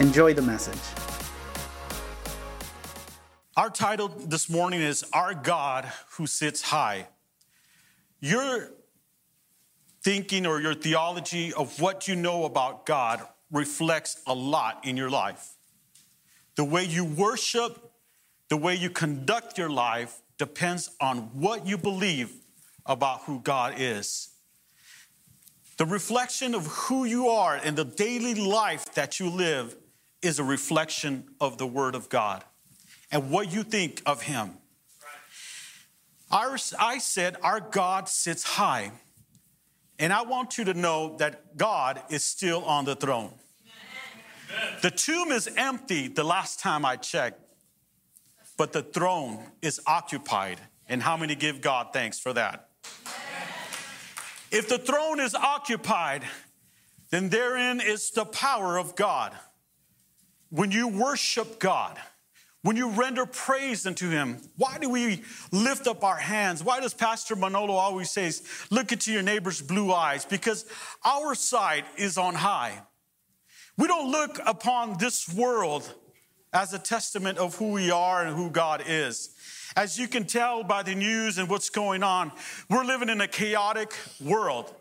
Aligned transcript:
Enjoy 0.00 0.32
the 0.32 0.40
message. 0.40 0.80
Our 3.54 3.68
title 3.68 4.08
this 4.08 4.48
morning 4.48 4.80
is 4.80 5.04
Our 5.12 5.34
God 5.34 5.92
Who 6.12 6.26
Sits 6.26 6.62
High. 6.62 7.06
Your 8.18 8.70
thinking 10.02 10.46
or 10.46 10.58
your 10.58 10.72
theology 10.72 11.52
of 11.52 11.82
what 11.82 12.08
you 12.08 12.16
know 12.16 12.46
about 12.46 12.86
God 12.86 13.20
reflects 13.52 14.22
a 14.26 14.32
lot 14.32 14.86
in 14.86 14.96
your 14.96 15.10
life. 15.10 15.50
The 16.54 16.64
way 16.64 16.84
you 16.84 17.04
worship, 17.04 17.92
the 18.48 18.56
way 18.56 18.76
you 18.76 18.88
conduct 18.88 19.58
your 19.58 19.68
life 19.68 20.22
depends 20.38 20.92
on 20.98 21.28
what 21.38 21.66
you 21.66 21.76
believe 21.76 22.32
about 22.86 23.24
who 23.24 23.40
God 23.40 23.74
is. 23.76 24.30
The 25.76 25.84
reflection 25.84 26.54
of 26.54 26.66
who 26.66 27.04
you 27.04 27.28
are 27.28 27.58
in 27.58 27.74
the 27.74 27.84
daily 27.84 28.34
life 28.34 28.94
that 28.94 29.20
you 29.20 29.28
live 29.28 29.76
is 30.22 30.38
a 30.38 30.44
reflection 30.44 31.24
of 31.40 31.58
the 31.58 31.66
Word 31.66 31.94
of 31.94 32.08
God 32.08 32.44
and 33.10 33.30
what 33.30 33.52
you 33.52 33.62
think 33.62 34.02
of 34.06 34.22
Him. 34.22 34.52
Our, 36.30 36.56
I 36.78 36.98
said, 36.98 37.36
Our 37.42 37.60
God 37.60 38.08
sits 38.08 38.44
high. 38.44 38.92
And 39.98 40.14
I 40.14 40.22
want 40.22 40.56
you 40.56 40.64
to 40.64 40.72
know 40.72 41.16
that 41.18 41.58
God 41.58 42.00
is 42.08 42.24
still 42.24 42.64
on 42.64 42.86
the 42.86 42.96
throne. 42.96 43.34
Amen. 44.56 44.78
The 44.80 44.90
tomb 44.90 45.30
is 45.30 45.46
empty 45.58 46.08
the 46.08 46.24
last 46.24 46.58
time 46.58 46.86
I 46.86 46.96
checked, 46.96 47.38
but 48.56 48.72
the 48.72 48.82
throne 48.82 49.44
is 49.60 49.78
occupied. 49.86 50.58
And 50.88 51.02
how 51.02 51.18
many 51.18 51.34
give 51.34 51.60
God 51.60 51.88
thanks 51.92 52.18
for 52.18 52.32
that? 52.32 52.70
If 54.50 54.68
the 54.68 54.78
throne 54.78 55.20
is 55.20 55.34
occupied, 55.34 56.24
then 57.10 57.28
therein 57.28 57.80
is 57.80 58.10
the 58.10 58.24
power 58.24 58.78
of 58.78 58.96
God. 58.96 59.34
When 60.50 60.70
you 60.70 60.88
worship 60.88 61.58
God, 61.58 61.98
when 62.62 62.76
you 62.76 62.90
render 62.90 63.24
praise 63.24 63.86
unto 63.86 64.10
him, 64.10 64.38
why 64.56 64.78
do 64.78 64.90
we 64.90 65.22
lift 65.50 65.86
up 65.86 66.04
our 66.04 66.16
hands? 66.16 66.62
Why 66.62 66.80
does 66.80 66.92
Pastor 66.92 67.34
Manolo 67.34 67.74
always 67.74 68.10
says, 68.10 68.42
look 68.70 68.92
into 68.92 69.12
your 69.12 69.22
neighbor's 69.22 69.62
blue 69.62 69.92
eyes? 69.92 70.24
Because 70.24 70.66
our 71.04 71.34
sight 71.34 71.86
is 71.96 72.18
on 72.18 72.34
high. 72.34 72.82
We 73.78 73.86
don't 73.86 74.10
look 74.10 74.38
upon 74.44 74.98
this 74.98 75.32
world 75.32 75.94
as 76.52 76.74
a 76.74 76.78
testament 76.78 77.38
of 77.38 77.54
who 77.56 77.70
we 77.70 77.90
are 77.90 78.26
and 78.26 78.36
who 78.36 78.50
God 78.50 78.82
is. 78.86 79.30
As 79.76 79.98
you 79.98 80.08
can 80.08 80.26
tell 80.26 80.64
by 80.64 80.82
the 80.82 80.94
news 80.94 81.38
and 81.38 81.48
what's 81.48 81.70
going 81.70 82.02
on, 82.02 82.32
we're 82.68 82.84
living 82.84 83.08
in 83.08 83.20
a 83.20 83.28
chaotic 83.28 83.94
world. 84.20 84.74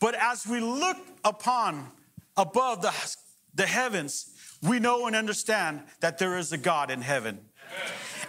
But 0.00 0.14
as 0.16 0.46
we 0.46 0.60
look 0.60 0.98
upon 1.24 1.86
above 2.36 2.82
the, 2.82 2.92
the 3.54 3.64
heavens, 3.66 4.33
we 4.64 4.78
know 4.78 5.06
and 5.06 5.14
understand 5.14 5.82
that 6.00 6.18
there 6.18 6.38
is 6.38 6.52
a 6.52 6.58
God 6.58 6.90
in 6.90 7.02
heaven. 7.02 7.38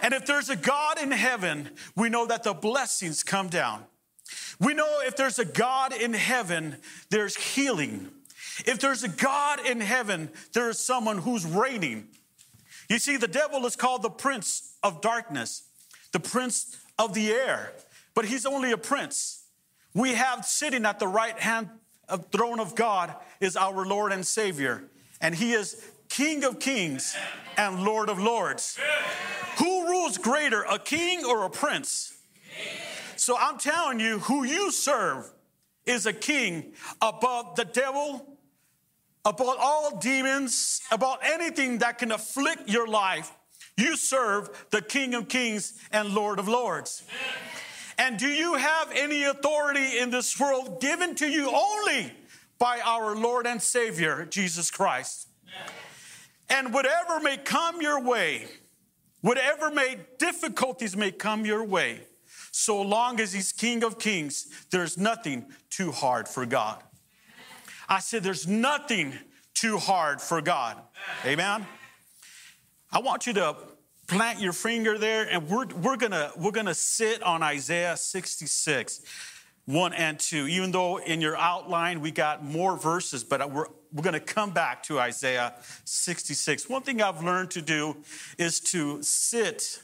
And 0.02 0.12
if 0.12 0.26
there's 0.26 0.50
a 0.50 0.56
God 0.56 1.00
in 1.00 1.10
heaven, 1.10 1.70
we 1.96 2.08
know 2.08 2.26
that 2.26 2.42
the 2.42 2.52
blessings 2.52 3.22
come 3.22 3.48
down. 3.48 3.84
We 4.60 4.74
know 4.74 5.00
if 5.00 5.16
there's 5.16 5.38
a 5.38 5.44
God 5.44 5.94
in 5.94 6.12
heaven, 6.12 6.76
there's 7.10 7.36
healing. 7.36 8.10
If 8.66 8.78
there's 8.78 9.02
a 9.02 9.08
God 9.08 9.64
in 9.64 9.80
heaven, 9.80 10.30
there 10.52 10.68
is 10.68 10.78
someone 10.78 11.18
who's 11.18 11.46
reigning. 11.46 12.08
You 12.88 12.98
see, 12.98 13.16
the 13.16 13.28
devil 13.28 13.66
is 13.66 13.76
called 13.76 14.02
the 14.02 14.10
prince 14.10 14.76
of 14.82 15.00
darkness, 15.00 15.62
the 16.12 16.20
prince 16.20 16.78
of 16.98 17.14
the 17.14 17.30
air, 17.30 17.72
but 18.14 18.24
he's 18.24 18.46
only 18.46 18.72
a 18.72 18.78
prince. 18.78 19.44
We 19.94 20.14
have 20.14 20.44
sitting 20.44 20.84
at 20.84 20.98
the 20.98 21.08
right 21.08 21.38
hand 21.38 21.68
of 22.08 22.26
throne 22.30 22.60
of 22.60 22.74
God 22.74 23.14
is 23.40 23.56
our 23.56 23.84
Lord 23.84 24.12
and 24.12 24.26
Savior, 24.26 24.84
and 25.20 25.34
he 25.34 25.52
is 25.52 25.90
King 26.08 26.44
of 26.44 26.58
kings 26.58 27.16
and 27.56 27.84
Lord 27.84 28.08
of 28.08 28.18
lords. 28.18 28.78
Who 29.58 29.88
rules 29.88 30.18
greater, 30.18 30.62
a 30.62 30.78
king 30.78 31.24
or 31.24 31.44
a 31.44 31.50
prince? 31.50 32.16
So 33.16 33.36
I'm 33.38 33.58
telling 33.58 33.98
you, 33.98 34.18
who 34.20 34.44
you 34.44 34.70
serve 34.70 35.30
is 35.86 36.06
a 36.06 36.12
king 36.12 36.72
above 37.00 37.56
the 37.56 37.64
devil, 37.64 38.38
above 39.24 39.56
all 39.58 39.98
demons, 39.98 40.82
about 40.90 41.20
anything 41.22 41.78
that 41.78 41.98
can 41.98 42.12
afflict 42.12 42.68
your 42.68 42.86
life. 42.86 43.32
You 43.76 43.96
serve 43.96 44.66
the 44.70 44.80
King 44.80 45.14
of 45.14 45.28
kings 45.28 45.74
and 45.92 46.14
Lord 46.14 46.38
of 46.38 46.48
lords. 46.48 47.02
And 47.98 48.18
do 48.18 48.28
you 48.28 48.54
have 48.54 48.90
any 48.94 49.24
authority 49.24 49.98
in 49.98 50.10
this 50.10 50.38
world 50.38 50.80
given 50.80 51.14
to 51.16 51.26
you 51.26 51.50
only 51.50 52.12
by 52.58 52.80
our 52.80 53.14
Lord 53.14 53.46
and 53.46 53.60
Savior, 53.60 54.26
Jesus 54.26 54.70
Christ? 54.70 55.28
And 56.48 56.72
whatever 56.72 57.20
may 57.20 57.36
come 57.36 57.80
your 57.80 58.00
way, 58.00 58.46
whatever 59.20 59.70
may 59.70 59.98
difficulties 60.18 60.96
may 60.96 61.10
come 61.10 61.44
your 61.44 61.64
way, 61.64 62.02
so 62.52 62.80
long 62.80 63.20
as 63.20 63.32
he's 63.32 63.52
King 63.52 63.84
of 63.84 63.98
Kings, 63.98 64.46
there's 64.70 64.96
nothing 64.96 65.46
too 65.68 65.92
hard 65.92 66.28
for 66.28 66.46
God. 66.46 66.82
I 67.88 67.98
said, 67.98 68.22
there's 68.22 68.46
nothing 68.46 69.12
too 69.54 69.78
hard 69.78 70.20
for 70.20 70.40
God. 70.40 70.78
Amen. 71.24 71.66
I 72.90 73.00
want 73.00 73.26
you 73.26 73.32
to 73.34 73.56
plant 74.06 74.40
your 74.40 74.52
finger 74.52 74.98
there, 74.98 75.28
and 75.28 75.48
we're, 75.48 75.66
we're 75.66 75.96
gonna 75.96 76.30
we're 76.36 76.52
gonna 76.52 76.74
sit 76.74 77.22
on 77.22 77.42
Isaiah 77.42 77.96
66. 77.96 79.02
1 79.66 79.92
and 79.94 80.18
2. 80.18 80.46
Even 80.46 80.70
though 80.70 80.98
in 80.98 81.20
your 81.20 81.36
outline 81.36 82.00
we 82.00 82.12
got 82.12 82.44
more 82.44 82.76
verses, 82.76 83.24
but 83.24 83.50
we're, 83.50 83.66
we're 83.96 84.02
going 84.02 84.12
to 84.12 84.20
come 84.20 84.50
back 84.50 84.82
to 84.84 84.98
Isaiah 84.98 85.54
66. 85.84 86.68
One 86.68 86.82
thing 86.82 87.00
I've 87.00 87.22
learned 87.22 87.50
to 87.52 87.62
do 87.62 87.96
is 88.38 88.60
to 88.60 89.02
sit 89.02 89.80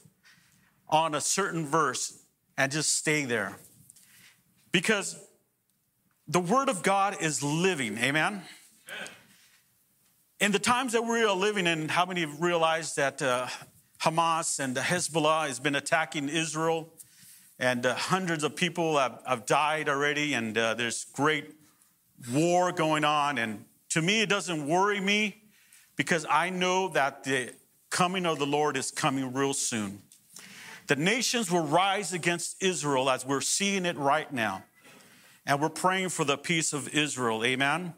on 0.88 1.14
a 1.14 1.20
certain 1.20 1.66
verse 1.66 2.22
and 2.58 2.70
just 2.70 2.96
stay 2.96 3.24
there. 3.24 3.56
Because 4.70 5.18
the 6.28 6.40
Word 6.40 6.68
of 6.68 6.82
God 6.82 7.22
is 7.22 7.42
living. 7.42 7.96
Amen? 7.98 8.42
In 10.40 10.52
the 10.52 10.58
times 10.58 10.92
that 10.92 11.02
we 11.02 11.24
are 11.24 11.34
living 11.34 11.66
in, 11.66 11.88
how 11.88 12.04
many 12.04 12.20
have 12.20 12.40
realized 12.42 12.96
that 12.96 13.22
uh, 13.22 13.46
Hamas 14.00 14.60
and 14.60 14.76
Hezbollah 14.76 15.46
has 15.46 15.58
been 15.58 15.74
attacking 15.74 16.28
Israel? 16.28 16.92
and 17.62 17.86
uh, 17.86 17.94
hundreds 17.94 18.42
of 18.42 18.56
people 18.56 18.98
have, 18.98 19.22
have 19.24 19.46
died 19.46 19.88
already, 19.88 20.34
and 20.34 20.58
uh, 20.58 20.74
there's 20.74 21.04
great 21.04 21.54
war 22.32 22.72
going 22.72 23.04
on. 23.04 23.38
And 23.38 23.64
to 23.92 24.02
me, 24.02 24.22
it 24.22 24.28
doesn't 24.28 24.66
worry 24.66 25.00
me 25.00 25.42
because 25.96 26.26
I 26.28 26.50
know 26.50 26.88
that 26.88 27.24
the 27.24 27.52
coming 27.90 28.26
of 28.26 28.38
the 28.38 28.46
Lord 28.46 28.76
is 28.76 28.90
coming 28.90 29.32
real 29.32 29.54
soon. 29.54 30.02
The 30.86 30.96
nations 30.96 31.50
will 31.50 31.66
rise 31.66 32.12
against 32.12 32.62
Israel 32.62 33.08
as 33.08 33.24
we're 33.24 33.40
seeing 33.40 33.86
it 33.86 33.96
right 33.96 34.32
now. 34.32 34.64
And 35.46 35.60
we're 35.60 35.68
praying 35.68 36.10
for 36.10 36.24
the 36.24 36.36
peace 36.36 36.72
of 36.72 36.88
Israel. 36.94 37.44
Amen. 37.44 37.94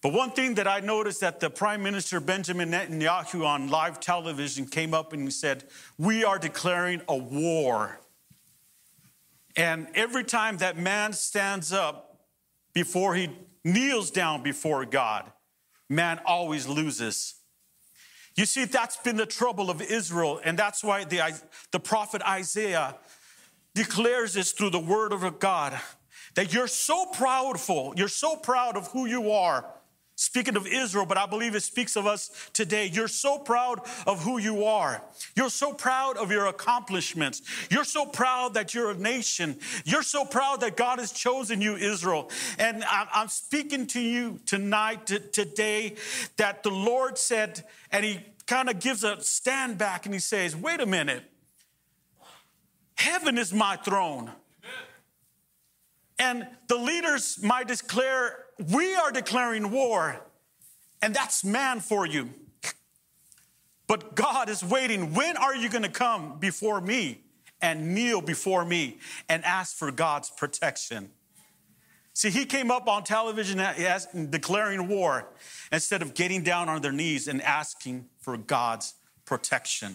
But 0.00 0.12
one 0.12 0.30
thing 0.30 0.54
that 0.54 0.68
I 0.68 0.80
noticed 0.80 1.20
that 1.20 1.40
the 1.40 1.50
Prime 1.50 1.82
Minister 1.82 2.20
Benjamin 2.20 2.70
Netanyahu 2.70 3.44
on 3.44 3.68
live 3.68 4.00
television 4.00 4.66
came 4.66 4.94
up 4.94 5.12
and 5.12 5.22
he 5.22 5.30
said, 5.30 5.64
We 5.98 6.24
are 6.24 6.38
declaring 6.38 7.02
a 7.08 7.16
war 7.16 8.00
and 9.58 9.88
every 9.94 10.22
time 10.22 10.58
that 10.58 10.78
man 10.78 11.12
stands 11.12 11.72
up 11.72 12.20
before 12.72 13.16
he 13.16 13.28
kneels 13.72 14.10
down 14.10 14.42
before 14.42 14.84
God, 14.84 15.30
man 15.88 16.20
always 16.24 16.66
loses. 16.66 17.34
You 18.36 18.46
see, 18.46 18.64
that's 18.64 18.96
been 18.96 19.16
the 19.16 19.26
trouble 19.26 19.70
of 19.70 19.82
Israel, 19.82 20.40
and 20.44 20.58
that's 20.58 20.84
why 20.84 21.04
the, 21.04 21.40
the 21.72 21.80
prophet 21.80 22.22
Isaiah 22.22 22.96
declares 23.74 24.34
this 24.34 24.52
through 24.52 24.70
the 24.70 24.78
word 24.78 25.12
of 25.12 25.38
God 25.38 25.78
that 26.34 26.52
you're 26.52 26.68
so 26.68 27.06
proudful, 27.14 27.98
you're 27.98 28.06
so 28.06 28.36
proud 28.36 28.76
of 28.76 28.88
who 28.88 29.06
you 29.06 29.32
are, 29.32 29.64
Speaking 30.20 30.56
of 30.56 30.66
Israel, 30.66 31.06
but 31.06 31.16
I 31.16 31.26
believe 31.26 31.54
it 31.54 31.62
speaks 31.62 31.94
of 31.94 32.04
us 32.04 32.32
today. 32.52 32.86
You're 32.86 33.06
so 33.06 33.38
proud 33.38 33.78
of 34.04 34.20
who 34.24 34.38
you 34.38 34.64
are. 34.64 35.00
You're 35.36 35.48
so 35.48 35.72
proud 35.72 36.16
of 36.16 36.32
your 36.32 36.46
accomplishments. 36.46 37.40
You're 37.70 37.84
so 37.84 38.04
proud 38.04 38.54
that 38.54 38.74
you're 38.74 38.90
a 38.90 38.96
nation. 38.96 39.60
You're 39.84 40.02
so 40.02 40.24
proud 40.24 40.62
that 40.62 40.76
God 40.76 40.98
has 40.98 41.12
chosen 41.12 41.60
you, 41.60 41.76
Israel. 41.76 42.32
And 42.58 42.82
I'm 42.88 43.28
speaking 43.28 43.86
to 43.86 44.00
you 44.00 44.40
tonight, 44.44 45.06
today, 45.06 45.94
that 46.36 46.64
the 46.64 46.72
Lord 46.72 47.16
said, 47.16 47.62
and 47.92 48.04
He 48.04 48.18
kind 48.48 48.68
of 48.68 48.80
gives 48.80 49.04
a 49.04 49.22
stand 49.22 49.78
back 49.78 50.04
and 50.04 50.12
he 50.12 50.18
says, 50.18 50.56
Wait 50.56 50.80
a 50.80 50.86
minute. 50.86 51.22
Heaven 52.96 53.38
is 53.38 53.52
my 53.52 53.76
throne. 53.76 54.32
And 56.18 56.46
the 56.66 56.76
leaders 56.76 57.42
might 57.42 57.68
declare, 57.68 58.44
We 58.72 58.94
are 58.94 59.12
declaring 59.12 59.70
war, 59.70 60.20
and 61.00 61.14
that's 61.14 61.44
man 61.44 61.80
for 61.80 62.06
you. 62.06 62.30
But 63.86 64.14
God 64.14 64.48
is 64.48 64.62
waiting. 64.62 65.14
When 65.14 65.36
are 65.36 65.56
you 65.56 65.68
going 65.68 65.82
to 65.82 65.88
come 65.88 66.38
before 66.38 66.80
me 66.80 67.22
and 67.62 67.94
kneel 67.94 68.20
before 68.20 68.64
me 68.64 68.98
and 69.28 69.44
ask 69.44 69.76
for 69.76 69.90
God's 69.90 70.30
protection? 70.30 71.10
See, 72.12 72.30
he 72.30 72.44
came 72.46 72.70
up 72.70 72.88
on 72.88 73.04
television 73.04 73.62
declaring 74.30 74.88
war 74.88 75.28
instead 75.70 76.02
of 76.02 76.14
getting 76.14 76.42
down 76.42 76.68
on 76.68 76.82
their 76.82 76.92
knees 76.92 77.28
and 77.28 77.40
asking 77.40 78.06
for 78.20 78.36
God's 78.36 78.94
protection. 79.24 79.94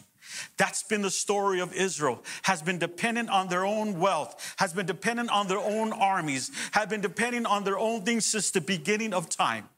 That's 0.58 0.84
been 0.84 1.02
the 1.02 1.12
story 1.12 1.60
of 1.60 1.74
Israel, 1.74 2.24
has 2.44 2.62
been 2.62 2.80
dependent 2.80 3.30
on 3.30 3.50
their 3.50 3.66
own 3.66 4.00
wealth, 4.00 4.56
has 4.58 4.74
been 4.74 4.86
dependent 4.86 5.30
on 5.30 5.48
their 5.48 5.60
own 5.60 5.94
armies, 5.94 6.52
have 6.72 6.90
been 6.90 7.02
depending 7.02 7.46
on 7.46 7.64
their 7.64 7.78
own 7.78 8.04
things 8.04 8.26
since 8.26 8.52
the 8.52 8.62
beginning 8.62 9.14
of 9.14 9.30
time. 9.30 9.70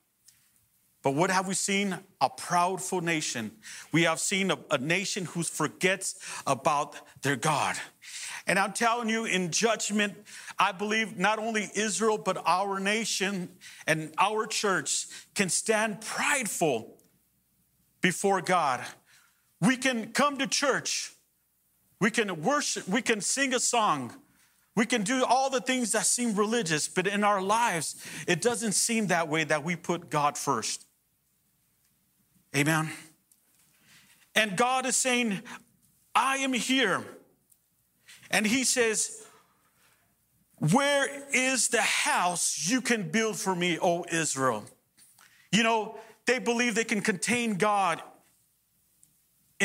But 1.05 1.13
what 1.13 1.29
have 1.29 1.47
we 1.47 1.53
seen? 1.53 1.99
A 2.19 2.29
proudful 2.31 2.99
nation. 2.99 3.51
We 3.91 4.03
have 4.03 4.19
seen 4.19 4.49
a, 4.49 4.57
a, 4.71 4.79
nation 4.79 5.25
who 5.25 5.43
forgets 5.43 6.15
about 6.47 6.95
their 7.21 7.35
God. 7.35 7.75
And 8.47 8.57
I'm 8.57 8.73
telling 8.73 9.07
you, 9.07 9.25
in 9.25 9.51
judgment, 9.51 10.15
I 10.57 10.71
believe 10.71 11.15
not 11.15 11.37
only 11.37 11.69
Israel, 11.75 12.17
but 12.17 12.41
our 12.47 12.79
nation 12.79 13.49
and 13.85 14.15
our 14.17 14.47
church 14.47 15.05
can 15.35 15.49
stand 15.49 16.01
prideful 16.01 16.97
before 18.01 18.41
God. 18.41 18.83
We 19.61 19.77
can 19.77 20.11
come 20.11 20.37
to 20.37 20.47
church, 20.47 21.11
we 21.99 22.11
can 22.11 22.41
worship, 22.41 22.87
we 22.87 23.01
can 23.01 23.21
sing 23.21 23.53
a 23.53 23.59
song, 23.59 24.13
we 24.75 24.85
can 24.85 25.03
do 25.03 25.23
all 25.23 25.49
the 25.49 25.61
things 25.61 25.93
that 25.93 26.05
seem 26.05 26.35
religious, 26.35 26.87
but 26.87 27.07
in 27.07 27.23
our 27.23 27.41
lives, 27.41 27.95
it 28.27 28.41
doesn't 28.41 28.73
seem 28.73 29.07
that 29.07 29.29
way 29.29 29.45
that 29.45 29.63
we 29.63 29.75
put 29.75 30.09
God 30.09 30.37
first. 30.37 30.85
Amen. 32.55 32.89
And 34.35 34.57
God 34.57 34.85
is 34.85 34.97
saying, 34.97 35.41
I 36.13 36.37
am 36.37 36.53
here. 36.53 37.03
And 38.29 38.45
He 38.45 38.65
says, 38.65 39.25
Where 40.59 41.07
is 41.33 41.69
the 41.69 41.81
house 41.81 42.69
you 42.69 42.81
can 42.81 43.09
build 43.09 43.37
for 43.37 43.55
me, 43.55 43.79
O 43.81 44.05
Israel? 44.11 44.65
You 45.51 45.63
know, 45.63 45.97
they 46.25 46.39
believe 46.39 46.75
they 46.75 46.83
can 46.83 47.01
contain 47.01 47.55
God 47.55 48.01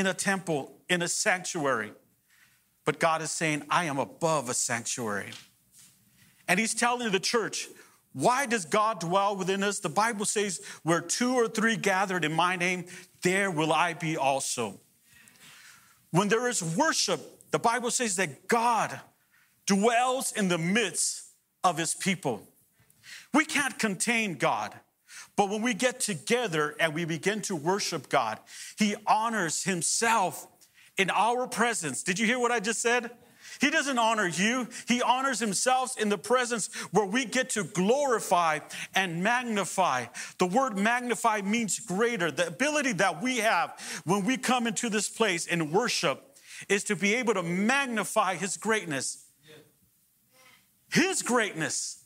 in 0.00 0.06
a 0.06 0.14
temple, 0.14 0.72
in 0.88 1.02
a 1.02 1.08
sanctuary. 1.08 1.92
But 2.84 2.98
God 2.98 3.22
is 3.22 3.30
saying, 3.30 3.62
I 3.70 3.84
am 3.84 3.98
above 3.98 4.48
a 4.48 4.54
sanctuary. 4.54 5.30
And 6.48 6.58
He's 6.58 6.74
telling 6.74 7.12
the 7.12 7.20
church, 7.20 7.68
why 8.12 8.46
does 8.46 8.64
God 8.64 8.98
dwell 8.98 9.36
within 9.36 9.62
us? 9.62 9.78
The 9.78 9.88
Bible 9.88 10.24
says, 10.24 10.60
where 10.82 11.00
two 11.00 11.34
or 11.34 11.46
three 11.46 11.76
gathered 11.76 12.24
in 12.24 12.32
my 12.32 12.56
name, 12.56 12.86
there 13.22 13.50
will 13.50 13.72
I 13.72 13.92
be 13.94 14.16
also. 14.16 14.80
When 16.10 16.28
there 16.28 16.48
is 16.48 16.62
worship, 16.76 17.20
the 17.50 17.58
Bible 17.58 17.90
says 17.90 18.16
that 18.16 18.48
God 18.48 18.98
dwells 19.66 20.32
in 20.32 20.48
the 20.48 20.58
midst 20.58 21.26
of 21.62 21.78
his 21.78 21.94
people. 21.94 22.42
We 23.32 23.44
can't 23.44 23.78
contain 23.78 24.34
God, 24.34 24.74
but 25.40 25.48
when 25.48 25.62
we 25.62 25.72
get 25.72 26.00
together 26.00 26.76
and 26.78 26.92
we 26.92 27.06
begin 27.06 27.40
to 27.40 27.56
worship 27.56 28.10
God, 28.10 28.38
he 28.76 28.94
honors 29.06 29.64
himself 29.64 30.46
in 30.98 31.08
our 31.08 31.46
presence. 31.46 32.02
Did 32.02 32.18
you 32.18 32.26
hear 32.26 32.38
what 32.38 32.52
I 32.52 32.60
just 32.60 32.82
said? 32.82 33.10
He 33.58 33.70
doesn't 33.70 33.98
honor 33.98 34.26
you. 34.26 34.68
He 34.86 35.00
honors 35.00 35.40
himself 35.40 35.98
in 35.98 36.10
the 36.10 36.18
presence 36.18 36.68
where 36.90 37.06
we 37.06 37.24
get 37.24 37.48
to 37.50 37.64
glorify 37.64 38.58
and 38.94 39.22
magnify. 39.22 40.08
The 40.36 40.44
word 40.44 40.76
magnify 40.76 41.40
means 41.40 41.78
greater. 41.78 42.30
The 42.30 42.48
ability 42.48 42.92
that 42.92 43.22
we 43.22 43.38
have 43.38 44.02
when 44.04 44.26
we 44.26 44.36
come 44.36 44.66
into 44.66 44.90
this 44.90 45.08
place 45.08 45.46
in 45.46 45.70
worship 45.70 46.36
is 46.68 46.84
to 46.84 46.96
be 46.96 47.14
able 47.14 47.32
to 47.32 47.42
magnify 47.42 48.34
his 48.34 48.58
greatness. 48.58 49.24
His 50.92 51.22
greatness, 51.22 52.04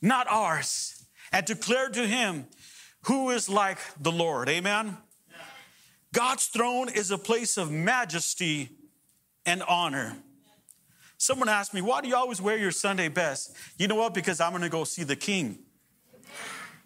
not 0.00 0.26
ours. 0.30 0.93
And 1.34 1.44
declare 1.44 1.88
to 1.88 2.06
him 2.06 2.46
who 3.06 3.30
is 3.30 3.48
like 3.48 3.78
the 4.00 4.12
Lord. 4.12 4.48
Amen. 4.48 4.96
God's 6.12 6.46
throne 6.46 6.88
is 6.88 7.10
a 7.10 7.18
place 7.18 7.56
of 7.56 7.72
majesty 7.72 8.68
and 9.44 9.60
honor. 9.64 10.16
Someone 11.18 11.48
asked 11.48 11.74
me, 11.74 11.82
Why 11.82 12.00
do 12.02 12.06
you 12.06 12.14
always 12.14 12.40
wear 12.40 12.56
your 12.56 12.70
Sunday 12.70 13.08
best? 13.08 13.56
You 13.78 13.88
know 13.88 13.96
what? 13.96 14.14
Because 14.14 14.40
I'm 14.40 14.52
going 14.52 14.62
to 14.62 14.68
go 14.68 14.84
see 14.84 15.02
the 15.02 15.16
king. 15.16 15.58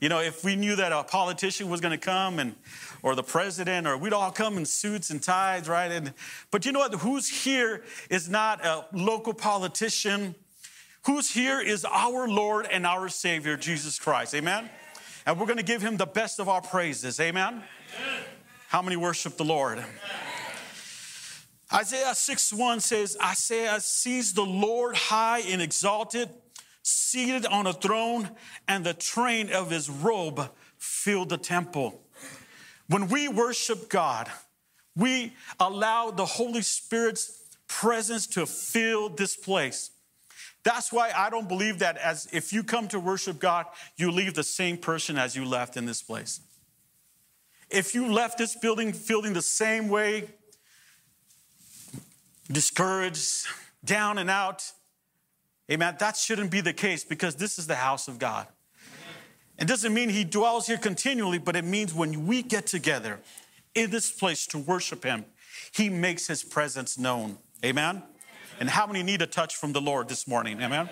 You 0.00 0.08
know, 0.08 0.20
if 0.20 0.42
we 0.42 0.56
knew 0.56 0.76
that 0.76 0.92
a 0.92 1.02
politician 1.04 1.68
was 1.68 1.82
going 1.82 1.98
to 1.98 2.02
come 2.02 2.38
and 2.38 2.54
or 3.02 3.14
the 3.14 3.22
president 3.22 3.86
or 3.86 3.98
we'd 3.98 4.14
all 4.14 4.30
come 4.30 4.56
in 4.56 4.64
suits 4.64 5.10
and 5.10 5.22
ties, 5.22 5.68
right? 5.68 5.92
And 5.92 6.14
but 6.50 6.64
you 6.64 6.72
know 6.72 6.78
what? 6.78 6.94
Who's 6.94 7.44
here 7.44 7.82
is 8.08 8.30
not 8.30 8.64
a 8.64 8.86
local 8.94 9.34
politician. 9.34 10.34
Who's 11.08 11.30
here 11.30 11.58
is 11.58 11.86
our 11.86 12.28
Lord 12.28 12.68
and 12.70 12.84
our 12.84 13.08
Savior, 13.08 13.56
Jesus 13.56 13.98
Christ. 13.98 14.34
Amen. 14.34 14.68
And 15.24 15.40
we're 15.40 15.46
going 15.46 15.56
to 15.56 15.62
give 15.62 15.80
him 15.80 15.96
the 15.96 16.04
best 16.04 16.38
of 16.38 16.50
our 16.50 16.60
praises. 16.60 17.18
Amen. 17.18 17.62
How 18.68 18.82
many 18.82 18.96
worship 18.96 19.38
the 19.38 19.44
Lord? 19.44 19.82
Isaiah 21.72 22.14
6 22.14 22.52
1 22.52 22.80
says, 22.80 23.16
Isaiah 23.24 23.80
sees 23.80 24.34
the 24.34 24.44
Lord 24.44 24.96
high 24.96 25.38
and 25.38 25.62
exalted, 25.62 26.28
seated 26.82 27.46
on 27.46 27.66
a 27.66 27.72
throne, 27.72 28.28
and 28.68 28.84
the 28.84 28.92
train 28.92 29.50
of 29.50 29.70
his 29.70 29.88
robe 29.88 30.50
filled 30.76 31.30
the 31.30 31.38
temple. 31.38 32.02
When 32.88 33.08
we 33.08 33.28
worship 33.28 33.88
God, 33.88 34.28
we 34.94 35.32
allow 35.58 36.10
the 36.10 36.26
Holy 36.26 36.60
Spirit's 36.60 37.44
presence 37.66 38.26
to 38.26 38.44
fill 38.44 39.08
this 39.08 39.36
place. 39.36 39.92
That's 40.68 40.92
why 40.92 41.12
I 41.16 41.30
don't 41.30 41.48
believe 41.48 41.78
that 41.78 41.96
as 41.96 42.28
if 42.30 42.52
you 42.52 42.62
come 42.62 42.88
to 42.88 43.00
worship 43.00 43.38
God, 43.38 43.64
you 43.96 44.10
leave 44.10 44.34
the 44.34 44.44
same 44.44 44.76
person 44.76 45.16
as 45.16 45.34
you 45.34 45.46
left 45.46 45.78
in 45.78 45.86
this 45.86 46.02
place. 46.02 46.40
If 47.70 47.94
you 47.94 48.12
left 48.12 48.36
this 48.36 48.54
building 48.54 48.92
feeling 48.92 49.32
the 49.32 49.40
same 49.40 49.88
way 49.88 50.28
discouraged, 52.52 53.46
down 53.82 54.18
and 54.18 54.28
out. 54.28 54.70
Amen. 55.70 55.96
That 56.00 56.18
shouldn't 56.18 56.50
be 56.50 56.60
the 56.60 56.74
case 56.74 57.02
because 57.02 57.36
this 57.36 57.58
is 57.58 57.66
the 57.66 57.76
house 57.76 58.06
of 58.06 58.18
God. 58.18 58.46
It 59.58 59.68
doesn't 59.68 59.94
mean 59.94 60.10
he 60.10 60.22
dwells 60.22 60.66
here 60.66 60.76
continually, 60.76 61.38
but 61.38 61.56
it 61.56 61.64
means 61.64 61.94
when 61.94 62.26
we 62.26 62.42
get 62.42 62.66
together 62.66 63.20
in 63.74 63.88
this 63.88 64.12
place 64.12 64.46
to 64.48 64.58
worship 64.58 65.02
him, 65.02 65.24
he 65.72 65.88
makes 65.88 66.26
his 66.26 66.44
presence 66.44 66.98
known. 66.98 67.38
Amen. 67.64 68.02
And 68.60 68.68
how 68.68 68.86
many 68.86 69.02
need 69.02 69.22
a 69.22 69.26
touch 69.26 69.56
from 69.56 69.72
the 69.72 69.80
Lord 69.80 70.08
this 70.08 70.26
morning? 70.26 70.60
Amen. 70.60 70.88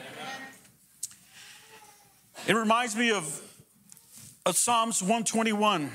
It 2.47 2.55
reminds 2.55 2.97
me 2.97 3.11
of, 3.11 3.41
of 4.45 4.57
Psalms 4.57 5.03
121. 5.03 5.91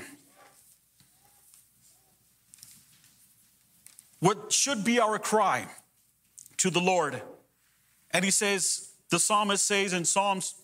what 4.22 4.52
should 4.52 4.84
be 4.84 5.00
our 5.00 5.18
cry 5.18 5.66
to 6.56 6.70
the 6.70 6.78
Lord. 6.78 7.20
And 8.12 8.24
he 8.24 8.30
says, 8.30 8.90
the 9.10 9.18
psalmist 9.18 9.66
says 9.66 9.92
in 9.92 10.04
Psalms 10.04 10.54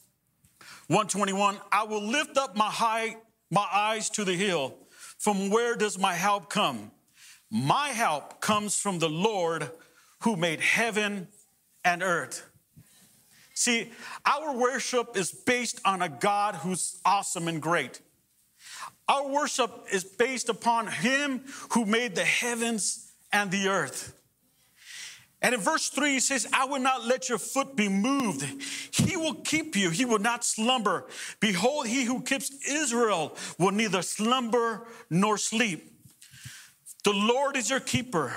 121, 0.87 1.57
I 1.73 1.83
will 1.83 2.03
lift 2.03 2.39
up 2.39 2.57
my 2.57 2.71
high 2.71 3.17
my 3.51 3.67
eyes 3.73 4.11
to 4.11 4.25
the 4.25 4.35
hill. 4.35 4.77
From 5.19 5.51
where 5.51 5.75
does 5.75 5.99
my 5.99 6.15
help 6.15 6.51
come? 6.51 6.93
My 7.51 7.89
help 7.89 8.41
comes 8.41 8.79
from 8.79 9.01
the 9.01 9.09
Lord 9.09 9.71
who 10.21 10.37
made 10.37 10.61
heaven 10.61 11.29
and 11.85 12.03
earth. 12.03 12.45
See, 13.55 13.91
our 14.25 14.57
worship 14.57 15.17
is 15.17 15.33
based 15.33 15.81
on 15.85 16.01
a 16.03 16.09
God 16.09 16.55
who's 16.57 17.01
awesome 17.05 17.49
and 17.49 17.61
great. 17.61 18.01
Our 19.09 19.29
worship 19.29 19.87
is 19.91 20.05
based 20.05 20.49
upon 20.49 20.87
Him 20.87 21.43
who 21.71 21.85
made 21.85 22.15
the 22.15 22.25
heavens 22.25 23.11
and 23.33 23.51
the 23.51 23.69
earth. 23.69 24.15
And 25.41 25.55
in 25.55 25.61
verse 25.61 25.89
3, 25.89 26.15
he 26.15 26.21
says, 26.21 26.49
I 26.53 26.65
will 26.65 26.81
not 26.81 27.07
let 27.07 27.29
your 27.29 27.39
foot 27.39 27.77
be 27.77 27.89
moved. 27.89 28.43
He 28.93 29.17
will 29.17 29.35
keep 29.35 29.77
you, 29.77 29.91
he 29.91 30.05
will 30.05 30.19
not 30.19 30.45
slumber. 30.45 31.07
Behold, 31.41 31.87
he 31.87 32.05
who 32.05 32.23
keeps 32.23 32.51
Israel 32.69 33.37
will 33.59 33.71
neither 33.71 34.03
slumber 34.03 34.87
nor 35.11 35.39
sleep. 35.39 35.93
The 37.05 37.13
Lord 37.13 37.57
is 37.57 37.71
your 37.71 37.81
keeper. 37.81 38.35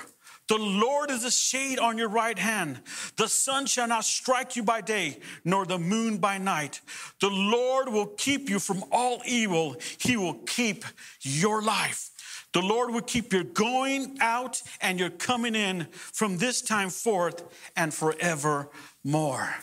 The 0.52 0.58
Lord 0.58 1.12
is 1.12 1.24
a 1.24 1.32
shade 1.32 1.80
on 1.80 1.98
your 1.98 2.10
right 2.10 2.38
hand. 2.38 2.82
The 3.16 3.30
sun 3.30 3.68
shall 3.68 3.88
not 3.88 4.04
strike 4.04 4.58
you 4.58 4.64
by 4.64 4.82
day, 4.82 5.20
nor 5.46 5.66
the 5.66 5.80
moon 5.80 6.18
by 6.18 6.40
night. 6.40 6.82
The 7.22 7.30
Lord 7.30 7.88
will 7.88 8.08
keep 8.08 8.50
you 8.50 8.60
from 8.60 8.84
all 8.92 9.22
evil. 9.26 9.78
He 9.98 10.18
will 10.18 10.34
keep 10.46 10.84
your 11.22 11.62
life. 11.62 12.10
The 12.52 12.62
Lord 12.62 12.92
will 12.92 13.00
keep 13.00 13.32
your 13.32 13.46
going 13.46 14.18
out 14.20 14.62
and 14.82 15.00
your 15.00 15.10
coming 15.10 15.56
in 15.56 15.88
from 15.94 16.38
this 16.38 16.62
time 16.62 16.90
forth 16.90 17.46
and 17.78 17.94
forevermore. 17.94 19.56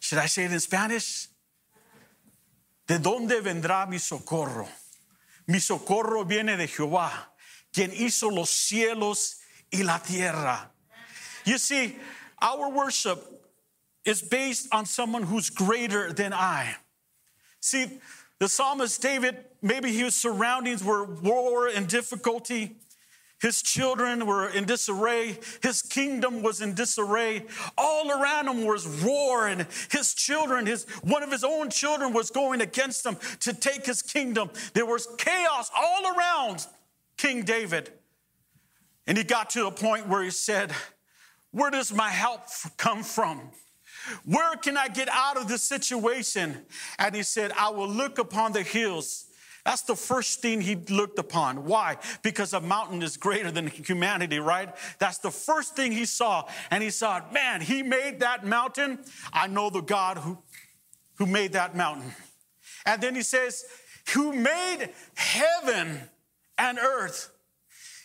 Should 0.00 0.18
I 0.18 0.26
say 0.26 0.46
it 0.46 0.52
in 0.52 0.58
Spanish? 0.58 1.28
¿De 2.88 2.98
dónde 2.98 3.40
vendrá 3.40 3.88
mi 3.88 3.98
socorro? 3.98 4.66
Mi 5.46 5.60
socorro 5.60 6.24
viene 6.24 6.56
de 6.56 6.66
Jehová, 6.66 7.12
quien 7.72 7.92
hizo 7.92 8.34
los 8.34 8.50
cielos 8.50 9.36
y 9.72 9.82
la 9.82 9.98
tierra. 9.98 10.70
You 11.44 11.58
see, 11.58 11.96
our 12.40 12.70
worship 12.70 13.24
is 14.04 14.22
based 14.22 14.68
on 14.72 14.86
someone 14.86 15.22
who's 15.22 15.50
greater 15.50 16.12
than 16.12 16.32
I. 16.32 16.76
See, 17.60 18.00
the 18.38 18.48
psalmist 18.48 19.02
David, 19.02 19.36
maybe 19.60 19.92
his 19.92 20.16
surroundings 20.16 20.82
were 20.82 21.04
war 21.04 21.68
and 21.68 21.86
difficulty. 21.86 22.76
His 23.40 23.62
children 23.62 24.26
were 24.26 24.48
in 24.48 24.64
disarray. 24.64 25.38
His 25.62 25.80
kingdom 25.82 26.42
was 26.42 26.60
in 26.60 26.74
disarray. 26.74 27.46
All 27.76 28.10
around 28.10 28.48
him 28.48 28.66
was 28.66 28.86
war, 29.02 29.46
and 29.48 29.66
his 29.90 30.12
children, 30.12 30.66
his 30.66 30.84
one 31.02 31.22
of 31.22 31.30
his 31.30 31.44
own 31.44 31.70
children, 31.70 32.12
was 32.12 32.30
going 32.30 32.60
against 32.60 33.04
him 33.04 33.16
to 33.40 33.54
take 33.54 33.86
his 33.86 34.02
kingdom. 34.02 34.50
There 34.74 34.84
was 34.84 35.08
chaos 35.16 35.70
all 35.74 36.14
around 36.14 36.66
King 37.16 37.44
David. 37.44 37.90
And 39.06 39.18
he 39.18 39.24
got 39.24 39.50
to 39.50 39.66
a 39.66 39.70
point 39.70 40.08
where 40.08 40.22
he 40.22 40.30
said, 40.30 40.72
Where 41.50 41.70
does 41.70 41.92
my 41.92 42.08
help 42.08 42.42
come 42.76 43.02
from? 43.02 43.50
Where 44.24 44.56
can 44.56 44.76
I 44.76 44.88
get 44.88 45.08
out 45.10 45.36
of 45.36 45.48
this 45.48 45.62
situation? 45.62 46.64
And 46.98 47.14
he 47.14 47.22
said, 47.22 47.52
I 47.56 47.70
will 47.70 47.88
look 47.88 48.18
upon 48.18 48.52
the 48.52 48.62
hills. 48.62 49.26
That's 49.64 49.82
the 49.82 49.96
first 49.96 50.40
thing 50.40 50.62
he 50.62 50.74
looked 50.74 51.18
upon. 51.18 51.66
Why? 51.66 51.98
Because 52.22 52.54
a 52.54 52.60
mountain 52.60 53.02
is 53.02 53.16
greater 53.16 53.50
than 53.50 53.66
humanity, 53.66 54.38
right? 54.38 54.74
That's 54.98 55.18
the 55.18 55.30
first 55.30 55.76
thing 55.76 55.92
he 55.92 56.06
saw. 56.06 56.48
And 56.70 56.82
he 56.82 56.90
saw, 56.90 57.20
man, 57.30 57.60
he 57.60 57.82
made 57.82 58.20
that 58.20 58.46
mountain. 58.46 59.00
I 59.32 59.48
know 59.48 59.68
the 59.68 59.82
God 59.82 60.18
who, 60.18 60.38
who 61.16 61.26
made 61.26 61.52
that 61.52 61.76
mountain. 61.76 62.14
And 62.86 63.02
then 63.02 63.14
he 63.14 63.22
says, 63.22 63.64
who 64.14 64.32
made 64.32 64.88
heaven 65.14 66.00
and 66.56 66.78
earth. 66.78 67.30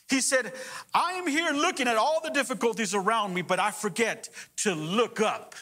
He 0.10 0.22
said, 0.22 0.54
I 0.94 1.14
am 1.14 1.28
here 1.28 1.52
looking 1.52 1.88
at 1.88 1.98
all 1.98 2.22
the 2.24 2.30
difficulties 2.30 2.94
around 2.94 3.34
me, 3.34 3.42
but 3.42 3.60
I 3.60 3.72
forget 3.72 4.30
to 4.58 4.76
look 4.76 5.20
up. 5.20 5.56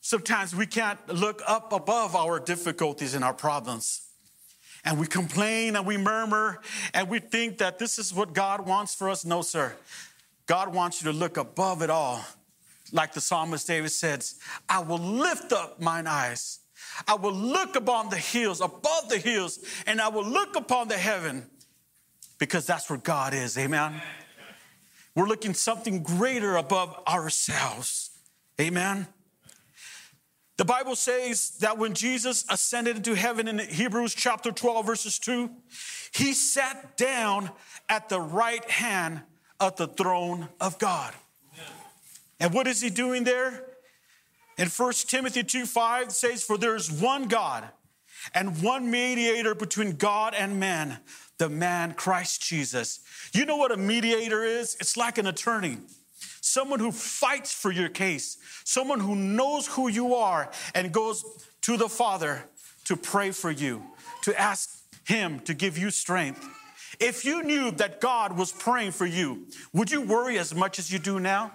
Sometimes 0.00 0.56
we 0.56 0.66
can't 0.66 0.98
look 1.08 1.42
up 1.46 1.72
above 1.72 2.16
our 2.16 2.40
difficulties 2.40 3.14
and 3.14 3.22
our 3.22 3.34
problems. 3.34 4.02
And 4.84 4.98
we 4.98 5.06
complain 5.06 5.76
and 5.76 5.84
we 5.84 5.98
murmur 5.98 6.60
and 6.94 7.10
we 7.10 7.18
think 7.18 7.58
that 7.58 7.78
this 7.78 7.98
is 7.98 8.14
what 8.14 8.32
God 8.32 8.66
wants 8.66 8.94
for 8.94 9.10
us. 9.10 9.26
No, 9.26 9.42
sir. 9.42 9.74
God 10.46 10.72
wants 10.72 11.02
you 11.02 11.12
to 11.12 11.18
look 11.18 11.36
above 11.36 11.82
it 11.82 11.90
all. 11.90 12.24
Like 12.90 13.12
the 13.12 13.20
psalmist 13.20 13.66
David 13.66 13.90
says, 13.90 14.36
I 14.66 14.78
will 14.78 14.98
lift 14.98 15.52
up 15.52 15.78
mine 15.78 16.06
eyes. 16.06 16.60
I 17.06 17.16
will 17.16 17.34
look 17.34 17.76
upon 17.76 18.08
the 18.08 18.16
hills, 18.16 18.62
above 18.62 19.10
the 19.10 19.18
hills, 19.18 19.58
and 19.86 20.00
I 20.00 20.08
will 20.08 20.24
look 20.24 20.56
upon 20.56 20.88
the 20.88 20.96
heaven 20.96 21.50
because 22.38 22.66
that's 22.66 22.88
where 22.88 22.98
God 22.98 23.34
is. 23.34 23.58
Amen. 23.58 24.00
We're 25.14 25.26
looking 25.26 25.54
something 25.54 26.02
greater 26.02 26.56
above 26.56 26.96
ourselves. 27.06 28.10
Amen. 28.60 29.08
The 30.56 30.64
Bible 30.64 30.96
says 30.96 31.50
that 31.60 31.78
when 31.78 31.94
Jesus 31.94 32.44
ascended 32.50 32.96
into 32.96 33.14
heaven 33.14 33.46
in 33.46 33.58
Hebrews 33.60 34.14
chapter 34.14 34.50
12, 34.50 34.86
verses 34.86 35.18
2, 35.20 35.50
he 36.12 36.32
sat 36.32 36.96
down 36.96 37.50
at 37.88 38.08
the 38.08 38.20
right 38.20 38.68
hand 38.68 39.22
of 39.60 39.76
the 39.76 39.86
throne 39.86 40.48
of 40.60 40.78
God. 40.78 41.14
And 42.40 42.52
what 42.52 42.66
is 42.66 42.80
he 42.80 42.90
doing 42.90 43.24
there? 43.24 43.64
In 44.56 44.68
1 44.68 44.92
Timothy 45.06 45.44
2 45.44 45.66
5 45.66 46.10
says, 46.10 46.42
For 46.42 46.58
there 46.58 46.74
is 46.74 46.90
one 46.90 47.28
God 47.28 47.68
and 48.34 48.62
one 48.62 48.90
mediator 48.90 49.54
between 49.54 49.92
God 49.92 50.34
and 50.34 50.58
man, 50.60 50.98
the 51.38 51.48
man 51.48 51.94
Christ 51.94 52.42
Jesus. 52.42 53.00
You 53.32 53.44
know 53.44 53.56
what 53.56 53.72
a 53.72 53.76
mediator 53.76 54.44
is? 54.44 54.76
It's 54.80 54.96
like 54.96 55.18
an 55.18 55.26
attorney 55.26 55.78
someone 56.48 56.80
who 56.80 56.92
fights 56.92 57.52
for 57.52 57.70
your 57.70 57.88
case, 57.88 58.38
someone 58.64 59.00
who 59.00 59.14
knows 59.14 59.66
who 59.66 59.88
you 59.88 60.14
are 60.14 60.50
and 60.74 60.92
goes 60.92 61.24
to 61.62 61.76
the 61.76 61.88
Father 61.88 62.44
to 62.84 62.96
pray 62.96 63.30
for 63.30 63.50
you, 63.50 63.82
to 64.22 64.38
ask 64.40 64.82
Him 65.04 65.40
to 65.40 65.54
give 65.54 65.76
you 65.76 65.90
strength. 65.90 66.46
If 66.98 67.24
you 67.24 67.42
knew 67.42 67.70
that 67.72 68.00
God 68.00 68.36
was 68.36 68.50
praying 68.50 68.92
for 68.92 69.06
you, 69.06 69.46
would 69.72 69.90
you 69.90 70.00
worry 70.00 70.38
as 70.38 70.54
much 70.54 70.78
as 70.78 70.90
you 70.90 70.98
do 70.98 71.20
now? 71.20 71.52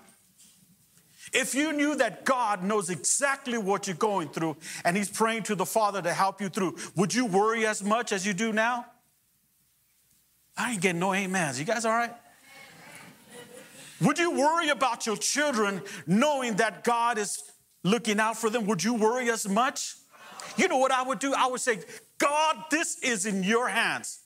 If 1.34 1.56
you 1.56 1.74
knew 1.74 1.96
that 1.96 2.26
God 2.26 2.64
knows 2.64 2.90
exactly 2.90 3.58
what 3.58 3.88
you're 3.88 3.96
going 3.96 4.30
through 4.30 4.56
and 4.86 4.96
He's 4.96 5.10
praying 5.10 5.44
to 5.44 5.56
the 5.56 5.66
Father 5.66 6.02
to 6.02 6.14
help 6.14 6.40
you 6.40 6.50
through, 6.50 6.78
would 6.96 7.14
you 7.14 7.26
worry 7.26 7.66
as 7.66 7.84
much 7.84 8.12
as 8.12 8.26
you 8.26 8.34
do 8.34 8.54
now? 8.54 8.86
I 10.56 10.74
ain't 10.74 10.82
getting 10.82 11.00
no 11.00 11.14
amens. 11.14 11.60
You 11.60 11.66
guys 11.66 11.86
all 11.86 11.94
right? 11.94 12.14
Would 14.02 14.20
you 14.20 14.32
worry 14.32 14.70
about 14.70 15.06
your 15.06 15.18
children 15.18 15.82
knowing 16.06 16.56
that 16.56 16.84
God 16.84 17.18
is 17.18 17.42
looking 17.84 18.20
out 18.20 18.38
for 18.38 18.50
them? 18.50 18.68
Would 18.68 18.84
you 18.84 18.94
worry 18.94 19.30
as 19.32 19.48
much? 19.48 19.96
You 20.58 20.68
know 20.68 20.78
what 20.78 20.92
I 20.92 21.04
would 21.04 21.20
do? 21.20 21.34
I 21.34 21.48
would 21.48 21.62
say, 21.62 21.80
God, 22.18 22.66
this 22.70 23.00
is 23.00 23.26
in 23.26 23.44
your 23.44 23.70
hands. 23.70 24.20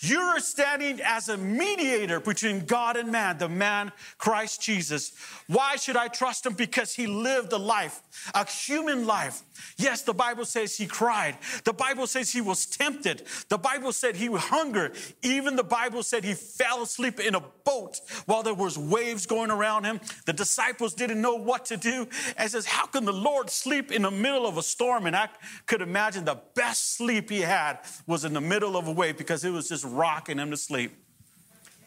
You're 0.00 0.38
standing 0.40 1.00
as 1.02 1.28
a 1.28 1.36
mediator 1.36 2.20
between 2.20 2.64
God 2.66 2.96
and 2.96 3.10
man, 3.10 3.38
the 3.38 3.48
man 3.48 3.92
Christ 4.16 4.62
Jesus. 4.62 5.12
Why 5.46 5.76
should 5.76 5.96
I 5.96 6.08
trust 6.08 6.46
him? 6.46 6.54
Because 6.54 6.94
he 6.94 7.06
lived 7.06 7.52
a 7.52 7.58
life, 7.58 8.02
a 8.34 8.46
human 8.46 9.06
life. 9.06 9.42
Yes, 9.76 10.02
the 10.02 10.14
Bible 10.14 10.44
says 10.44 10.76
he 10.76 10.86
cried. 10.86 11.36
The 11.64 11.72
Bible 11.72 12.06
says 12.06 12.32
he 12.32 12.40
was 12.40 12.66
tempted. 12.66 13.24
The 13.48 13.58
Bible 13.58 13.92
said 13.92 14.16
he 14.16 14.26
hungered. 14.26 14.96
Even 15.22 15.56
the 15.56 15.64
Bible 15.64 16.02
said 16.02 16.24
he 16.24 16.34
fell 16.34 16.82
asleep 16.82 17.18
in 17.18 17.34
a 17.34 17.42
boat 17.64 18.00
while 18.26 18.42
there 18.42 18.54
was 18.54 18.78
waves 18.78 19.26
going 19.26 19.50
around 19.50 19.84
him. 19.84 20.00
The 20.26 20.32
disciples 20.32 20.94
didn't 20.94 21.20
know 21.20 21.34
what 21.34 21.64
to 21.66 21.76
do. 21.76 22.06
And 22.36 22.50
says, 22.50 22.66
how 22.66 22.86
can 22.86 23.04
the 23.04 23.12
Lord 23.12 23.50
sleep 23.50 23.90
in 23.90 24.02
the 24.02 24.10
middle 24.10 24.46
of 24.46 24.58
a 24.58 24.62
storm? 24.62 25.06
And 25.06 25.16
I 25.16 25.28
could 25.66 25.82
imagine 25.82 26.24
the 26.24 26.38
best 26.54 26.96
sleep 26.96 27.30
he 27.30 27.40
had 27.40 27.80
was 28.06 28.24
in 28.24 28.32
the 28.32 28.40
middle 28.40 28.76
of 28.76 28.86
a 28.86 28.92
wave 28.92 29.18
because 29.18 29.44
it 29.44 29.50
was 29.50 29.68
just 29.68 29.84
rocking 29.92 30.38
him 30.38 30.50
to 30.50 30.56
sleep. 30.56 30.92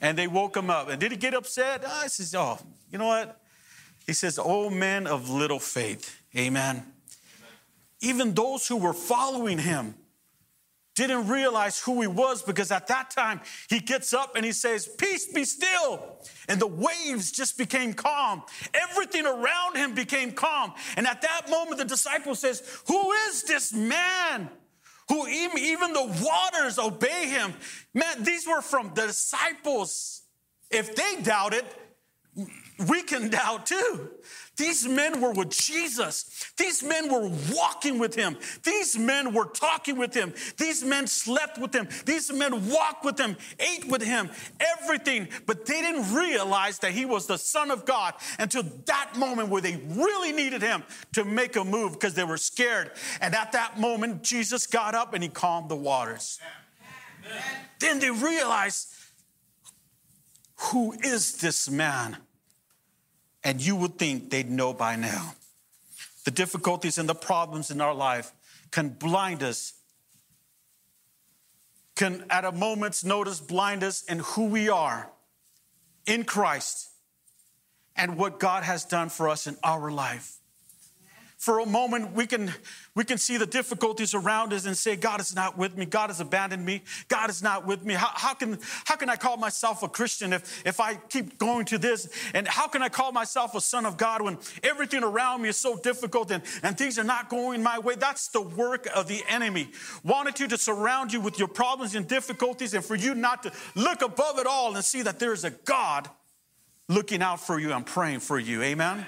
And 0.01 0.17
they 0.17 0.27
woke 0.27 0.57
him 0.57 0.69
up. 0.69 0.89
And 0.89 0.99
did 0.99 1.11
he 1.11 1.17
get 1.17 1.33
upset? 1.33 1.83
Oh, 1.85 2.01
he 2.03 2.09
says, 2.09 2.33
oh, 2.35 2.59
you 2.91 2.97
know 2.97 3.07
what? 3.07 3.39
He 4.07 4.13
says, 4.13 4.39
oh, 4.41 4.69
men 4.69 5.05
of 5.07 5.29
little 5.29 5.59
faith. 5.59 6.21
Amen. 6.35 6.75
Amen. 6.75 6.85
Even 8.01 8.33
those 8.33 8.67
who 8.67 8.77
were 8.77 8.93
following 8.93 9.59
him 9.59 9.95
didn't 10.95 11.27
realize 11.27 11.79
who 11.79 12.01
he 12.01 12.07
was 12.07 12.41
because 12.41 12.71
at 12.71 12.87
that 12.87 13.09
time 13.09 13.39
he 13.69 13.79
gets 13.79 14.13
up 14.13 14.35
and 14.35 14.45
he 14.45 14.51
says, 14.51 14.87
Peace 14.87 15.31
be 15.31 15.45
still. 15.45 16.17
And 16.49 16.59
the 16.59 16.67
waves 16.67 17.31
just 17.31 17.57
became 17.57 17.93
calm. 17.93 18.43
Everything 18.73 19.25
around 19.25 19.77
him 19.77 19.93
became 19.95 20.31
calm. 20.31 20.73
And 20.97 21.07
at 21.07 21.21
that 21.21 21.49
moment, 21.49 21.77
the 21.77 21.85
disciple 21.85 22.35
says, 22.35 22.61
Who 22.87 23.11
is 23.29 23.43
this 23.43 23.73
man? 23.73 24.49
Who 25.11 25.27
even 25.27 25.91
the 25.91 26.23
waters 26.23 26.79
obey 26.79 27.27
him. 27.27 27.53
Man, 27.93 28.23
these 28.23 28.47
were 28.47 28.61
from 28.61 28.93
the 28.95 29.07
disciples. 29.07 30.21
If 30.69 30.95
they 30.95 31.21
doubted, 31.21 31.65
we 32.87 33.03
can 33.03 33.29
doubt 33.29 33.65
too. 33.65 34.09
These 34.61 34.87
men 34.87 35.19
were 35.21 35.31
with 35.31 35.49
Jesus. 35.49 36.53
These 36.55 36.83
men 36.83 37.11
were 37.11 37.31
walking 37.51 37.97
with 37.97 38.13
him. 38.13 38.37
These 38.61 38.95
men 38.95 39.33
were 39.33 39.45
talking 39.45 39.97
with 39.97 40.13
him. 40.13 40.35
These 40.57 40.83
men 40.83 41.07
slept 41.07 41.57
with 41.57 41.73
him. 41.73 41.89
These 42.05 42.31
men 42.31 42.69
walked 42.69 43.03
with 43.03 43.19
him, 43.19 43.37
ate 43.59 43.85
with 43.87 44.03
him, 44.03 44.29
everything. 44.59 45.29
But 45.47 45.65
they 45.65 45.81
didn't 45.81 46.13
realize 46.13 46.77
that 46.79 46.91
he 46.91 47.05
was 47.05 47.25
the 47.25 47.39
Son 47.39 47.71
of 47.71 47.85
God 47.85 48.13
until 48.37 48.61
that 48.85 49.17
moment 49.17 49.49
where 49.49 49.63
they 49.63 49.81
really 49.89 50.31
needed 50.31 50.61
him 50.61 50.83
to 51.13 51.25
make 51.25 51.55
a 51.55 51.63
move 51.63 51.93
because 51.93 52.13
they 52.13 52.23
were 52.23 52.37
scared. 52.37 52.91
And 53.19 53.33
at 53.33 53.53
that 53.53 53.79
moment, 53.79 54.21
Jesus 54.21 54.67
got 54.67 54.93
up 54.93 55.15
and 55.15 55.23
he 55.23 55.29
calmed 55.29 55.69
the 55.71 55.75
waters. 55.75 56.39
Amen. 57.25 57.41
Then 57.79 57.97
they 57.97 58.11
realized 58.11 58.93
who 60.55 60.93
is 61.01 61.37
this 61.37 61.67
man? 61.67 62.17
And 63.43 63.61
you 63.61 63.75
would 63.75 63.97
think 63.97 64.29
they'd 64.29 64.49
know 64.49 64.73
by 64.73 64.95
now. 64.95 65.35
The 66.25 66.31
difficulties 66.31 66.97
and 66.97 67.09
the 67.09 67.15
problems 67.15 67.71
in 67.71 67.81
our 67.81 67.93
life 67.93 68.31
can 68.69 68.89
blind 68.89 69.43
us, 69.43 69.73
can 71.95 72.25
at 72.29 72.45
a 72.45 72.51
moment's 72.51 73.03
notice 73.03 73.39
blind 73.39 73.83
us 73.83 74.03
in 74.03 74.19
who 74.19 74.45
we 74.45 74.69
are 74.69 75.09
in 76.05 76.23
Christ 76.23 76.89
and 77.95 78.17
what 78.17 78.39
God 78.39 78.63
has 78.63 78.85
done 78.85 79.09
for 79.09 79.29
us 79.29 79.47
in 79.47 79.57
our 79.63 79.91
life. 79.91 80.37
For 81.41 81.57
a 81.57 81.65
moment 81.65 82.13
we 82.13 82.27
can 82.27 82.53
we 82.93 83.03
can 83.03 83.17
see 83.17 83.35
the 83.35 83.47
difficulties 83.47 84.13
around 84.13 84.53
us 84.53 84.67
and 84.67 84.77
say 84.77 84.95
god 84.95 85.19
is 85.19 85.33
not 85.33 85.57
with 85.57 85.75
me. 85.75 85.85
God 85.85 86.11
has 86.11 86.19
abandoned 86.19 86.63
me. 86.63 86.83
God 87.07 87.31
is 87.31 87.41
not 87.41 87.65
with 87.65 87.83
me. 87.83 87.95
How, 87.95 88.11
how 88.13 88.35
can 88.35 88.59
how 88.85 88.95
can 88.95 89.09
i 89.09 89.15
call 89.15 89.37
myself 89.37 89.81
a 89.81 89.89
christian 89.89 90.33
if 90.33 90.63
if 90.67 90.79
i 90.79 90.93
keep 90.93 91.39
going 91.39 91.65
to 91.65 91.79
this? 91.79 92.07
And 92.35 92.47
how 92.47 92.67
can 92.67 92.83
i 92.83 92.89
call 92.89 93.11
myself 93.11 93.55
a 93.55 93.61
son 93.61 93.87
of 93.87 93.97
god 93.97 94.21
when 94.21 94.37
everything 94.61 95.03
around 95.03 95.41
me 95.41 95.49
is 95.49 95.57
so 95.57 95.77
difficult 95.77 96.29
and, 96.29 96.43
and 96.61 96.77
things 96.77 96.99
are 96.99 97.03
not 97.03 97.27
going 97.27 97.63
my 97.63 97.79
way? 97.79 97.95
That's 97.95 98.27
the 98.27 98.41
work 98.41 98.87
of 98.95 99.07
the 99.07 99.23
enemy. 99.27 99.71
Wanted 100.03 100.39
you 100.39 100.47
to 100.49 100.59
surround 100.59 101.11
you 101.11 101.21
with 101.21 101.39
your 101.39 101.47
problems 101.47 101.95
and 101.95 102.07
difficulties 102.07 102.75
and 102.75 102.85
for 102.85 102.93
you 102.95 103.15
not 103.15 103.41
to 103.43 103.51
look 103.73 104.03
above 104.03 104.37
it 104.37 104.45
all 104.45 104.75
and 104.75 104.85
see 104.85 105.01
that 105.01 105.17
there's 105.17 105.43
a 105.43 105.49
god 105.49 106.07
looking 106.87 107.23
out 107.23 107.39
for 107.39 107.59
you 107.59 107.73
and 107.73 107.83
praying 107.83 108.19
for 108.19 108.37
you. 108.37 108.61
Amen 108.61 109.07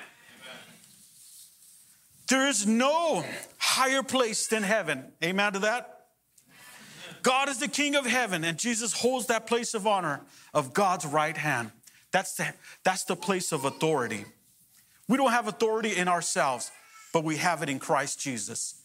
there 2.33 2.47
is 2.47 2.65
no 2.65 3.23
higher 3.59 4.01
place 4.01 4.47
than 4.47 4.63
heaven. 4.63 5.05
Amen 5.23 5.53
to 5.53 5.59
that? 5.59 6.07
God 7.21 7.47
is 7.47 7.59
the 7.59 7.67
King 7.67 7.95
of 7.95 8.07
heaven, 8.07 8.43
and 8.43 8.57
Jesus 8.57 8.91
holds 8.91 9.27
that 9.27 9.45
place 9.45 9.75
of 9.75 9.85
honor 9.85 10.19
of 10.51 10.73
God's 10.73 11.05
right 11.05 11.37
hand. 11.37 11.69
That's 12.11 12.33
the, 12.33 12.51
that's 12.83 13.03
the 13.03 13.15
place 13.15 13.51
of 13.51 13.65
authority. 13.65 14.25
We 15.07 15.15
don't 15.15 15.29
have 15.29 15.47
authority 15.47 15.95
in 15.95 16.07
ourselves, 16.07 16.71
but 17.13 17.23
we 17.23 17.37
have 17.37 17.61
it 17.61 17.69
in 17.69 17.77
Christ 17.77 18.19
Jesus. 18.19 18.81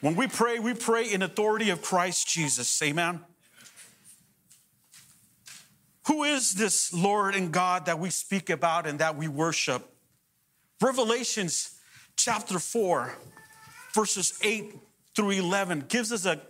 When 0.00 0.16
we 0.16 0.26
pray, 0.26 0.58
we 0.58 0.72
pray 0.72 1.12
in 1.12 1.20
authority 1.20 1.68
of 1.68 1.82
Christ 1.82 2.26
Jesus. 2.26 2.80
Amen. 2.82 3.20
Who 6.06 6.24
is 6.24 6.54
this 6.54 6.94
Lord 6.94 7.34
and 7.34 7.52
God 7.52 7.84
that 7.86 7.98
we 7.98 8.08
speak 8.08 8.48
about 8.48 8.86
and 8.86 9.00
that 9.00 9.18
we 9.18 9.28
worship? 9.28 9.86
Revelations 10.80 11.75
chapter 12.16 12.58
4, 12.58 13.14
verses 13.94 14.38
8 14.42 14.74
through 15.14 15.30
11 15.30 15.84
gives 15.88 16.12
us 16.12 16.26
a, 16.26 16.40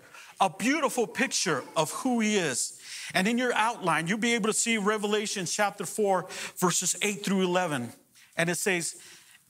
a 0.40 0.50
beautiful 0.50 1.06
picture 1.06 1.62
of 1.76 1.90
who 1.90 2.20
he 2.20 2.36
is. 2.36 2.80
And 3.14 3.28
in 3.28 3.38
your 3.38 3.52
outline, 3.54 4.06
you'll 4.06 4.18
be 4.18 4.34
able 4.34 4.48
to 4.48 4.52
see 4.52 4.78
Revelation 4.78 5.46
chapter 5.46 5.84
4, 5.84 6.26
verses 6.56 6.96
8 7.02 7.24
through 7.24 7.42
11. 7.42 7.92
And 8.36 8.50
it 8.50 8.56
says, 8.56 8.96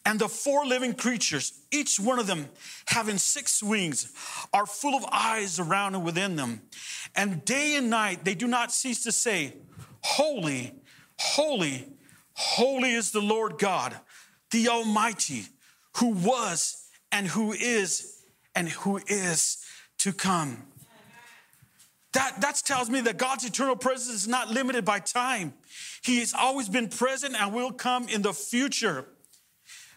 and 0.05 0.21
the 0.21 0.29
four 0.29 0.65
living 0.65 0.95
creatures, 0.95 1.53
each 1.73 1.99
one 1.99 2.21
of 2.21 2.29
them 2.29 2.49
having 2.87 3.19
six 3.19 3.61
wings, 3.61 4.13
are 4.53 4.65
full 4.65 4.95
of 4.95 5.05
eyes 5.11 5.59
around 5.59 5.97
and 5.97 6.05
within 6.05 6.37
them. 6.37 6.63
And 7.17 7.45
day 7.45 7.75
and 7.75 7.91
night 7.91 8.25
they 8.25 8.37
do 8.37 8.47
not 8.47 8.71
cease 8.71 9.03
to 9.03 9.11
say, 9.11 9.55
Holy, 10.03 10.73
holy, 11.19 11.89
holy 12.35 12.93
is 12.93 13.11
the 13.11 13.21
Lord 13.21 13.59
God, 13.59 13.97
the 14.53 14.69
Almighty 14.69 15.47
who 15.97 16.09
was 16.09 16.89
and 17.13 17.27
who 17.27 17.53
is 17.53 18.23
and 18.55 18.69
who 18.69 19.01
is 19.07 19.65
to 19.99 20.13
come. 20.13 20.65
That, 22.13 22.41
that 22.41 22.63
tells 22.65 22.89
me 22.89 23.03
that 23.03 23.19
God's 23.19 23.45
eternal 23.45 23.77
presence 23.77 24.23
is 24.23 24.29
not 24.29 24.51
limited 24.51 24.85
by 24.85 25.01
time. 25.01 25.53
He 26.03 26.21
has 26.21 26.33
always 26.33 26.69
been 26.69 26.89
present 26.89 27.35
and 27.39 27.53
will 27.53 27.73
come 27.73 28.09
in 28.09 28.23
the 28.23 28.33
future. 28.33 29.05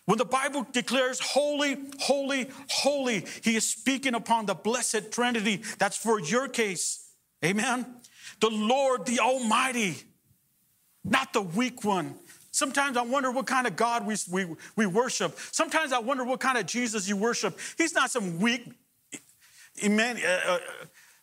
When 0.05 0.17
the 0.17 0.25
Bible 0.25 0.65
declares 0.71 1.19
holy, 1.19 1.77
holy, 1.99 2.49
holy, 2.69 3.25
he 3.41 3.55
is 3.55 3.65
speaking 3.65 4.15
upon 4.15 4.47
the 4.47 4.55
blessed 4.55 5.11
Trinity. 5.11 5.61
That's 5.77 5.95
for 5.95 6.19
your 6.19 6.47
case. 6.47 7.09
Amen. 7.45 7.85
The 8.41 8.49
Lord, 8.49 9.05
the 9.05 9.19
Almighty, 9.19 9.95
not 11.05 11.31
the 11.31 11.41
weak 11.41 11.85
one, 11.85 12.15
Sometimes 12.51 12.97
I 12.97 13.03
wonder 13.03 13.31
what 13.31 13.45
kind 13.45 13.67
of 13.67 13.75
God 13.75 14.05
we, 14.05 14.15
we, 14.31 14.55
we 14.75 14.85
worship. 14.85 15.37
Sometimes 15.51 15.93
I 15.93 15.99
wonder 15.99 16.23
what 16.23 16.39
kind 16.39 16.57
of 16.57 16.65
Jesus 16.65 17.07
you 17.07 17.15
worship. 17.15 17.57
He's 17.77 17.93
not 17.93 18.09
some 18.09 18.39
weak, 18.39 18.71
uh, 19.83 19.87
uh, 19.87 20.59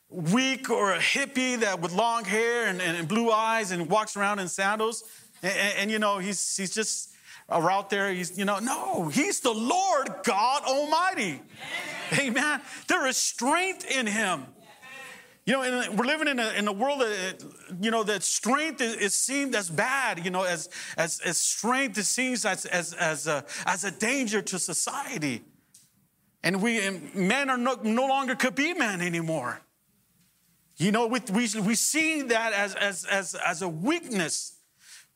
weak 0.08 0.70
or 0.70 0.94
a 0.94 0.98
hippie 0.98 1.58
that 1.60 1.80
with 1.80 1.92
long 1.92 2.24
hair 2.24 2.66
and, 2.66 2.80
and, 2.80 3.08
blue 3.08 3.30
eyes 3.30 3.72
and 3.72 3.88
walks 3.88 4.16
around 4.16 4.38
in 4.38 4.48
sandals. 4.48 5.04
And, 5.42 5.52
and, 5.52 5.78
and, 5.78 5.90
you 5.90 5.98
know, 5.98 6.18
he's, 6.18 6.56
he's 6.56 6.72
just 6.72 7.12
out 7.50 7.90
there. 7.90 8.12
He's, 8.12 8.38
you 8.38 8.44
know, 8.44 8.58
no, 8.58 9.08
he's 9.08 9.40
the 9.40 9.52
Lord 9.52 10.08
God 10.22 10.62
Almighty. 10.64 11.42
Amen. 12.12 12.28
amen. 12.36 12.60
There 12.86 13.06
is 13.06 13.16
strength 13.16 13.84
in 13.90 14.06
him. 14.06 14.46
You 15.46 15.52
know, 15.52 15.84
we're 15.92 16.06
living 16.06 16.26
in 16.26 16.40
a, 16.40 16.50
in 16.58 16.66
a 16.66 16.72
world 16.72 17.02
that, 17.02 17.44
you 17.80 17.92
know, 17.92 18.02
that 18.02 18.24
strength 18.24 18.80
is, 18.80 18.96
is 18.96 19.14
seen 19.14 19.54
as 19.54 19.70
bad, 19.70 20.24
you 20.24 20.30
know, 20.32 20.42
as, 20.42 20.68
as, 20.96 21.20
as 21.20 21.38
strength 21.38 21.96
is 21.98 22.08
seen 22.08 22.32
as, 22.32 22.66
as, 22.66 22.92
as, 22.94 23.28
a, 23.28 23.44
as 23.64 23.84
a 23.84 23.92
danger 23.92 24.42
to 24.42 24.58
society. 24.58 25.44
And 26.42 26.60
we, 26.60 26.84
and 26.84 27.14
men 27.14 27.48
are 27.48 27.56
no, 27.56 27.74
no 27.84 28.06
longer 28.06 28.34
could 28.34 28.56
be 28.56 28.74
men 28.74 29.00
anymore. 29.00 29.60
You 30.78 30.90
know, 30.90 31.06
we, 31.06 31.20
we, 31.32 31.48
we 31.60 31.76
see 31.76 32.22
that 32.22 32.52
as, 32.52 32.74
as, 32.74 33.04
as, 33.04 33.36
as 33.36 33.62
a 33.62 33.68
weakness. 33.68 34.58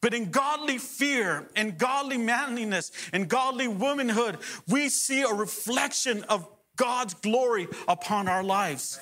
But 0.00 0.14
in 0.14 0.30
godly 0.30 0.78
fear 0.78 1.50
and 1.56 1.76
godly 1.76 2.18
manliness 2.18 2.92
and 3.12 3.28
godly 3.28 3.66
womanhood, 3.66 4.38
we 4.68 4.88
see 4.90 5.22
a 5.22 5.34
reflection 5.34 6.22
of 6.24 6.48
God's 6.76 7.14
glory 7.14 7.66
upon 7.88 8.28
our 8.28 8.44
lives. 8.44 9.00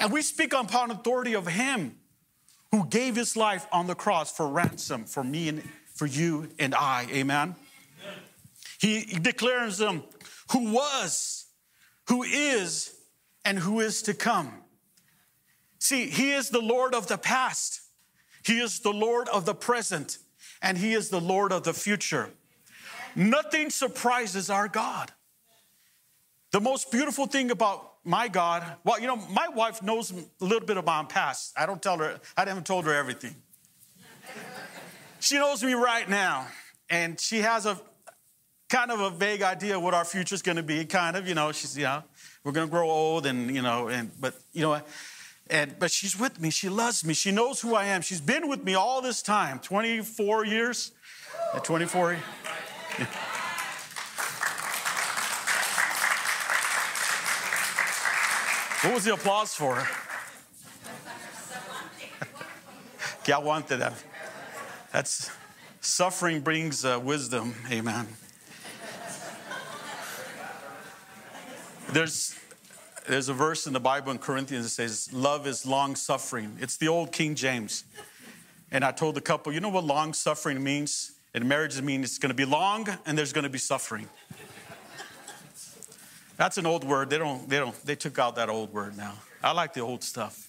And 0.00 0.12
we 0.12 0.22
speak 0.22 0.52
upon 0.52 0.90
authority 0.90 1.34
of 1.34 1.46
Him 1.46 1.96
who 2.70 2.86
gave 2.86 3.16
His 3.16 3.36
life 3.36 3.66
on 3.72 3.86
the 3.86 3.94
cross 3.94 4.34
for 4.34 4.48
ransom 4.48 5.04
for 5.04 5.24
me 5.24 5.48
and 5.48 5.62
for 5.94 6.06
you 6.06 6.48
and 6.58 6.74
I. 6.74 7.06
Amen. 7.10 7.56
He 8.78 9.04
declares 9.04 9.78
them 9.78 10.02
who 10.52 10.72
was, 10.72 11.46
who 12.08 12.22
is, 12.22 12.94
and 13.44 13.58
who 13.58 13.80
is 13.80 14.02
to 14.02 14.14
come. 14.14 14.52
See, 15.78 16.06
He 16.08 16.32
is 16.32 16.50
the 16.50 16.60
Lord 16.60 16.94
of 16.94 17.06
the 17.06 17.18
past, 17.18 17.80
He 18.44 18.58
is 18.58 18.80
the 18.80 18.92
Lord 18.92 19.28
of 19.28 19.46
the 19.46 19.54
present, 19.54 20.18
and 20.60 20.76
He 20.76 20.92
is 20.92 21.08
the 21.08 21.20
Lord 21.20 21.52
of 21.52 21.62
the 21.62 21.74
future. 21.74 22.30
Nothing 23.14 23.70
surprises 23.70 24.50
our 24.50 24.68
God. 24.68 25.12
The 26.52 26.60
most 26.60 26.92
beautiful 26.92 27.26
thing 27.26 27.50
about 27.50 27.95
my 28.06 28.28
God, 28.28 28.64
well, 28.84 29.00
you 29.00 29.06
know, 29.06 29.16
my 29.16 29.48
wife 29.48 29.82
knows 29.82 30.12
a 30.12 30.24
little 30.44 30.66
bit 30.66 30.76
about 30.76 31.04
my 31.04 31.08
past. 31.08 31.52
I 31.56 31.66
don't 31.66 31.82
tell 31.82 31.98
her, 31.98 32.20
I 32.36 32.44
haven't 32.44 32.66
told 32.66 32.84
her 32.84 32.94
everything. 32.94 33.34
she 35.20 35.38
knows 35.38 35.62
me 35.62 35.74
right 35.74 36.08
now, 36.08 36.46
and 36.88 37.20
she 37.20 37.38
has 37.38 37.66
a 37.66 37.78
kind 38.68 38.90
of 38.90 39.00
a 39.00 39.10
vague 39.10 39.42
idea 39.42 39.78
what 39.78 39.92
our 39.92 40.04
future 40.04 40.34
is 40.34 40.42
going 40.42 40.56
to 40.56 40.62
be. 40.62 40.84
Kind 40.84 41.16
of, 41.16 41.26
you 41.26 41.34
know, 41.34 41.50
she's, 41.50 41.76
you 41.76 41.84
know, 41.84 42.04
we're 42.44 42.52
going 42.52 42.68
to 42.68 42.70
grow 42.70 42.88
old, 42.88 43.26
and 43.26 43.54
you 43.54 43.62
know, 43.62 43.88
and 43.88 44.10
but 44.20 44.34
you 44.52 44.62
know, 44.62 44.80
and 45.50 45.76
but 45.78 45.90
she's 45.90 46.18
with 46.18 46.40
me. 46.40 46.50
She 46.50 46.68
loves 46.68 47.04
me. 47.04 47.12
She 47.12 47.32
knows 47.32 47.60
who 47.60 47.74
I 47.74 47.86
am. 47.86 48.02
She's 48.02 48.20
been 48.20 48.48
with 48.48 48.62
me 48.64 48.74
all 48.74 49.02
this 49.02 49.20
time, 49.20 49.58
24 49.58 50.46
years, 50.46 50.92
24. 51.62 52.18
What 58.82 58.94
was 58.94 59.04
the 59.04 59.14
applause 59.14 59.54
for? 59.54 59.86
aguante 63.32 63.78
that. 63.78 63.94
That's 64.92 65.30
suffering 65.80 66.40
brings 66.40 66.84
uh, 66.84 67.00
wisdom. 67.02 67.54
Amen. 67.70 68.06
There's 71.92 72.38
there's 73.08 73.28
a 73.28 73.34
verse 73.34 73.66
in 73.66 73.72
the 73.72 73.80
Bible 73.80 74.10
in 74.10 74.18
Corinthians 74.18 74.64
that 74.64 74.70
says, 74.70 75.12
Love 75.12 75.46
is 75.46 75.64
long 75.64 75.94
suffering. 75.94 76.56
It's 76.60 76.76
the 76.76 76.88
old 76.88 77.12
King 77.12 77.36
James. 77.36 77.84
And 78.72 78.84
I 78.84 78.90
told 78.90 79.14
the 79.14 79.20
couple, 79.20 79.52
you 79.52 79.60
know 79.60 79.68
what 79.68 79.84
long 79.84 80.12
suffering 80.12 80.62
means? 80.62 81.12
In 81.32 81.46
marriage, 81.46 81.78
it 81.78 81.84
means 81.84 82.06
it's 82.06 82.18
going 82.18 82.30
to 82.30 82.34
be 82.34 82.44
long 82.44 82.88
and 83.06 83.16
there's 83.16 83.32
going 83.32 83.44
to 83.44 83.50
be 83.50 83.58
suffering. 83.58 84.08
That's 86.36 86.58
an 86.58 86.66
old 86.66 86.84
word. 86.84 87.10
They 87.10 87.18
don't, 87.18 87.48
they 87.48 87.58
don't, 87.58 87.74
they 87.84 87.96
took 87.96 88.18
out 88.18 88.36
that 88.36 88.48
old 88.48 88.72
word 88.72 88.96
now. 88.96 89.14
I 89.42 89.52
like 89.52 89.72
the 89.72 89.80
old 89.80 90.02
stuff. 90.02 90.48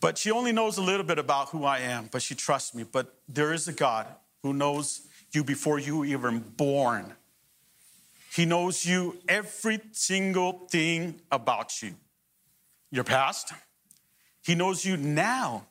But 0.00 0.16
she 0.16 0.30
only 0.30 0.52
knows 0.52 0.78
a 0.78 0.82
little 0.82 1.04
bit 1.04 1.18
about 1.18 1.50
who 1.50 1.64
I 1.64 1.80
am, 1.80 2.08
but 2.10 2.22
she 2.22 2.34
trusts 2.34 2.74
me. 2.74 2.84
But 2.90 3.14
there 3.28 3.52
is 3.52 3.68
a 3.68 3.72
God 3.72 4.06
who 4.42 4.54
knows 4.54 5.02
you 5.32 5.44
before 5.44 5.78
you 5.78 5.98
were 5.98 6.06
even 6.06 6.40
born. 6.40 7.12
He 8.32 8.46
knows 8.46 8.86
you 8.86 9.18
every 9.28 9.80
single 9.92 10.66
thing 10.70 11.20
about 11.30 11.82
you. 11.82 11.94
Your 12.90 13.04
past. 13.04 13.52
He 14.42 14.54
knows 14.54 14.84
you 14.84 14.96
now 14.96 15.66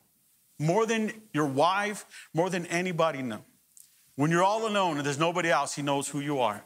more 0.58 0.86
than 0.86 1.10
your 1.32 1.46
wife, 1.46 2.04
more 2.32 2.50
than 2.50 2.66
anybody 2.66 3.22
know. 3.22 3.42
When 4.14 4.30
you're 4.30 4.44
all 4.44 4.66
alone 4.68 4.98
and 4.98 5.06
there's 5.06 5.18
nobody 5.18 5.50
else, 5.50 5.74
he 5.74 5.82
knows 5.82 6.08
who 6.08 6.20
you 6.20 6.40
are. 6.40 6.62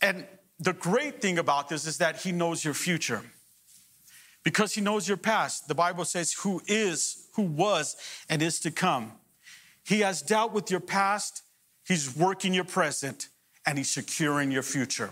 And 0.00 0.24
the 0.60 0.72
great 0.72 1.20
thing 1.20 1.38
about 1.38 1.68
this 1.68 1.86
is 1.86 1.98
that 1.98 2.22
he 2.22 2.32
knows 2.32 2.64
your 2.64 2.74
future 2.74 3.22
because 4.42 4.74
he 4.74 4.80
knows 4.80 5.06
your 5.06 5.16
past. 5.16 5.68
The 5.68 5.74
Bible 5.74 6.04
says, 6.04 6.32
who 6.32 6.60
is, 6.66 7.28
who 7.34 7.42
was, 7.42 7.96
and 8.28 8.42
is 8.42 8.58
to 8.60 8.70
come. 8.70 9.12
He 9.84 10.00
has 10.00 10.20
dealt 10.22 10.52
with 10.52 10.70
your 10.70 10.80
past, 10.80 11.42
he's 11.86 12.14
working 12.16 12.54
your 12.54 12.64
present, 12.64 13.28
and 13.66 13.78
he's 13.78 13.90
securing 13.90 14.50
your 14.50 14.62
future. 14.62 15.10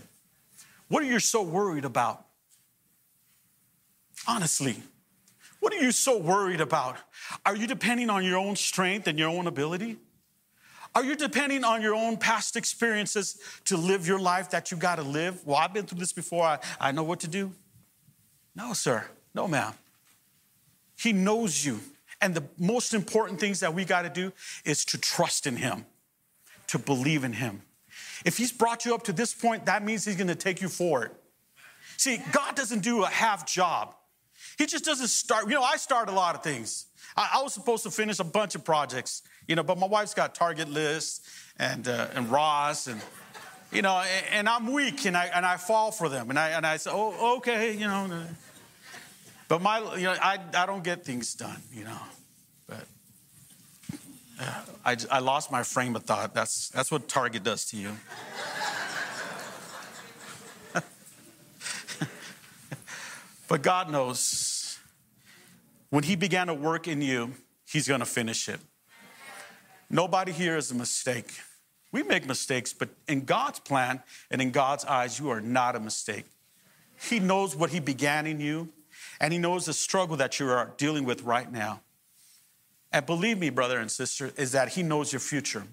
What 0.87 1.03
are 1.03 1.07
you 1.07 1.19
so 1.19 1.41
worried 1.41 1.85
about? 1.85 2.25
Honestly, 4.27 4.81
what 5.59 5.73
are 5.73 5.81
you 5.81 5.91
so 5.91 6.17
worried 6.17 6.61
about? 6.61 6.97
Are 7.45 7.55
you 7.55 7.67
depending 7.67 8.09
on 8.09 8.23
your 8.23 8.37
own 8.37 8.55
strength 8.55 9.07
and 9.07 9.17
your 9.17 9.29
own 9.29 9.47
ability? 9.47 9.97
Are 10.97 11.03
you 11.03 11.15
depending 11.15 11.63
on 11.63 11.83
your 11.83 11.93
own 11.93 12.17
past 12.17 12.55
experiences 12.55 13.39
to 13.65 13.77
live 13.77 14.07
your 14.07 14.17
life 14.17 14.49
that 14.49 14.71
you 14.71 14.77
got 14.77 14.95
to 14.95 15.03
live? 15.03 15.45
Well, 15.45 15.55
I've 15.55 15.71
been 15.71 15.85
through 15.85 15.99
this 15.99 16.11
before. 16.11 16.43
I, 16.43 16.57
I 16.81 16.91
know 16.91 17.03
what 17.03 17.19
to 17.19 17.27
do. 17.27 17.51
No, 18.55 18.73
sir. 18.73 19.05
No, 19.35 19.47
ma'am. 19.47 19.73
He 20.99 21.13
knows 21.13 21.63
you. 21.63 21.81
And 22.19 22.33
the 22.33 22.43
most 22.57 22.95
important 22.95 23.39
things 23.39 23.59
that 23.59 23.75
we 23.75 23.85
got 23.85 24.01
to 24.01 24.09
do 24.09 24.33
is 24.65 24.85
to 24.85 24.97
trust 24.97 25.45
in 25.45 25.57
Him, 25.57 25.85
to 26.65 26.79
believe 26.79 27.23
in 27.23 27.33
Him. 27.33 27.61
If 28.25 28.37
He's 28.37 28.51
brought 28.51 28.83
you 28.83 28.95
up 28.95 29.03
to 29.03 29.13
this 29.13 29.35
point, 29.35 29.67
that 29.67 29.85
means 29.85 30.03
He's 30.03 30.15
going 30.15 30.29
to 30.29 30.35
take 30.35 30.63
you 30.63 30.67
forward. 30.67 31.11
See, 31.97 32.19
God 32.31 32.55
doesn't 32.55 32.79
do 32.79 33.03
a 33.03 33.07
half 33.07 33.45
job. 33.45 33.93
He 34.57 34.65
just 34.65 34.83
doesn't 34.83 35.09
start. 35.09 35.47
You 35.47 35.53
know, 35.53 35.61
I 35.61 35.77
start 35.77 36.09
a 36.09 36.13
lot 36.13 36.33
of 36.33 36.41
things. 36.41 36.86
I, 37.15 37.29
I 37.35 37.41
was 37.43 37.53
supposed 37.53 37.83
to 37.83 37.91
finish 37.91 38.19
a 38.19 38.23
bunch 38.23 38.55
of 38.55 38.63
projects, 38.63 39.23
you 39.47 39.55
know, 39.55 39.63
but 39.63 39.77
my 39.77 39.87
wife's 39.87 40.13
got 40.13 40.35
Target 40.35 40.69
lists 40.69 41.21
and, 41.57 41.87
uh, 41.87 42.07
and 42.13 42.29
Ross 42.31 42.87
and, 42.87 43.01
you 43.71 43.81
know, 43.81 43.97
and, 43.99 44.25
and, 44.31 44.49
I'm 44.49 44.71
weak 44.71 45.05
and 45.05 45.17
I, 45.17 45.25
and 45.25 45.45
I 45.45 45.57
fall 45.57 45.91
for 45.91 46.09
them. 46.09 46.29
And 46.29 46.37
I, 46.39 46.49
and 46.49 46.65
I 46.65 46.77
say, 46.77 46.91
oh, 46.93 47.37
okay, 47.37 47.73
you 47.73 47.87
know. 47.87 48.23
But 49.47 49.61
my, 49.61 49.79
you 49.95 50.03
know, 50.03 50.15
I, 50.21 50.39
I 50.53 50.65
don't 50.65 50.83
get 50.83 51.05
things 51.05 51.33
done, 51.33 51.61
you 51.73 51.83
know. 51.85 51.99
But 52.67 52.85
uh, 54.39 54.61
I, 54.85 54.97
I 55.11 55.19
lost 55.19 55.51
my 55.51 55.63
frame 55.63 55.95
of 55.95 56.03
thought. 56.03 56.33
That's, 56.33 56.69
that's 56.69 56.91
what 56.91 57.07
Target 57.07 57.43
does 57.43 57.65
to 57.65 57.77
you. 57.77 57.91
but 63.47 63.61
God 63.61 63.89
knows 63.91 64.46
when 65.89 66.03
He 66.03 66.15
began 66.15 66.47
to 66.47 66.53
work 66.53 66.87
in 66.87 67.01
you, 67.01 67.33
He's 67.65 67.87
going 67.87 67.99
to 67.99 68.05
finish 68.05 68.47
it. 68.47 68.59
Nobody 69.89 70.31
here 70.31 70.57
is 70.57 70.71
a 70.71 70.75
mistake. 70.75 71.31
We 71.91 72.03
make 72.03 72.25
mistakes, 72.27 72.73
but 72.73 72.89
in 73.07 73.25
God's 73.25 73.59
plan 73.59 74.03
and 74.29 74.41
in 74.41 74.51
God's 74.51 74.83
eyes, 74.85 75.19
you 75.19 75.29
are 75.29 75.41
not 75.41 75.75
a 75.75 75.79
mistake. 75.79 76.25
He 77.09 77.19
knows 77.19 77.55
what 77.55 77.69
He 77.69 77.79
began 77.79 78.27
in 78.27 78.39
you, 78.39 78.69
and 79.19 79.31
He 79.31 79.39
knows 79.39 79.65
the 79.65 79.73
struggle 79.73 80.17
that 80.17 80.39
you 80.39 80.49
are 80.49 80.71
dealing 80.77 81.05
with 81.05 81.23
right 81.23 81.51
now. 81.51 81.81
And 82.91 83.05
believe 83.05 83.37
me, 83.37 83.49
brother 83.49 83.79
and 83.79 83.91
sister, 83.91 84.31
is 84.37 84.51
that 84.53 84.69
He 84.69 84.83
knows 84.83 85.13
your 85.13 85.19
future. 85.19 85.63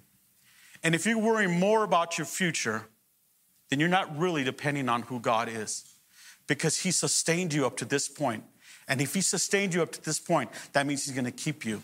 And 0.83 0.95
if 0.95 1.07
you're 1.07 1.19
worrying 1.19 1.59
more 1.59 1.83
about 1.83 2.19
your 2.19 2.27
future, 2.27 2.87
then 3.71 3.81
you're 3.81 3.89
not 3.89 4.17
really 4.19 4.45
depending 4.45 4.89
on 4.89 5.03
who 5.03 5.19
God 5.19 5.49
is 5.49 5.85
because 6.47 6.81
He 6.81 6.91
sustained 6.91 7.55
you 7.55 7.67
up 7.67 7.77
to 7.79 7.85
this 7.85 8.09
point. 8.09 8.45
And 8.89 9.01
if 9.01 9.15
He 9.15 9.21
sustained 9.21 9.75
you 9.75 9.83
up 9.83 9.93
to 9.93 10.05
this 10.05 10.19
point, 10.19 10.51
that 10.73 10.87
means 10.87 11.05
He's 11.05 11.15
gonna 11.15 11.31
keep 11.31 11.65
you. 11.65 11.83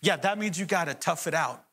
Yeah, 0.00 0.16
that 0.16 0.38
means 0.38 0.58
you 0.58 0.66
gotta 0.66 0.94
tough 0.94 1.26
it 1.26 1.34
out. 1.34 1.64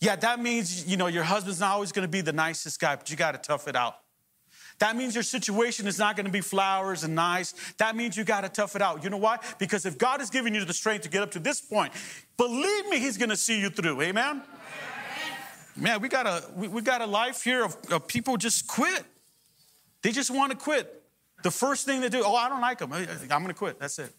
Yeah, 0.00 0.16
that 0.16 0.40
means, 0.40 0.86
you 0.86 0.96
know, 0.96 1.06
your 1.06 1.24
husband's 1.24 1.60
not 1.60 1.72
always 1.72 1.92
gonna 1.92 2.08
be 2.08 2.20
the 2.20 2.32
nicest 2.32 2.80
guy, 2.80 2.96
but 2.96 3.10
you 3.10 3.16
gotta 3.16 3.38
tough 3.38 3.68
it 3.68 3.76
out. 3.76 3.96
That 4.78 4.96
means 4.96 5.14
your 5.14 5.22
situation 5.22 5.86
is 5.86 5.98
not 5.98 6.16
going 6.16 6.26
to 6.26 6.32
be 6.32 6.40
flowers 6.40 7.04
and 7.04 7.14
nice. 7.14 7.54
That 7.78 7.94
means 7.94 8.16
you 8.16 8.24
got 8.24 8.40
to 8.40 8.48
tough 8.48 8.74
it 8.74 8.82
out. 8.82 9.04
You 9.04 9.10
know 9.10 9.18
why? 9.18 9.38
Because 9.58 9.86
if 9.86 9.98
God 9.98 10.20
is 10.20 10.30
giving 10.30 10.54
you 10.54 10.64
the 10.64 10.74
strength 10.74 11.02
to 11.02 11.08
get 11.08 11.22
up 11.22 11.30
to 11.32 11.38
this 11.38 11.60
point, 11.60 11.92
believe 12.36 12.88
me, 12.88 12.98
He's 12.98 13.16
going 13.16 13.30
to 13.30 13.36
see 13.36 13.60
you 13.60 13.70
through. 13.70 14.02
Amen? 14.02 14.42
Man, 15.76 16.00
we 16.00 16.08
got 16.08 16.26
a 16.26 16.44
we, 16.54 16.68
we 16.68 16.82
got 16.82 17.00
a 17.00 17.06
life 17.06 17.42
here 17.42 17.64
of, 17.64 17.76
of, 17.90 18.06
people 18.06 18.36
just 18.36 18.68
quit. 18.68 19.04
They 20.02 20.12
just 20.12 20.30
want 20.30 20.52
to 20.52 20.58
quit. 20.58 21.02
The 21.44 21.50
first 21.50 21.84
thing 21.84 22.00
they 22.00 22.08
do, 22.08 22.22
oh, 22.24 22.34
I 22.34 22.48
don't 22.48 22.62
like 22.62 22.78
them. 22.78 22.90
I'm 22.92 23.04
going 23.28 23.46
to 23.48 23.54
quit. 23.54 23.78
That's 23.78 23.98
it. 23.98 24.10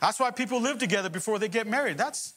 That's 0.00 0.20
why 0.20 0.30
people 0.30 0.60
live 0.60 0.78
together 0.78 1.08
before 1.08 1.38
they 1.38 1.48
get 1.48 1.66
married. 1.66 1.96
That's 1.96 2.34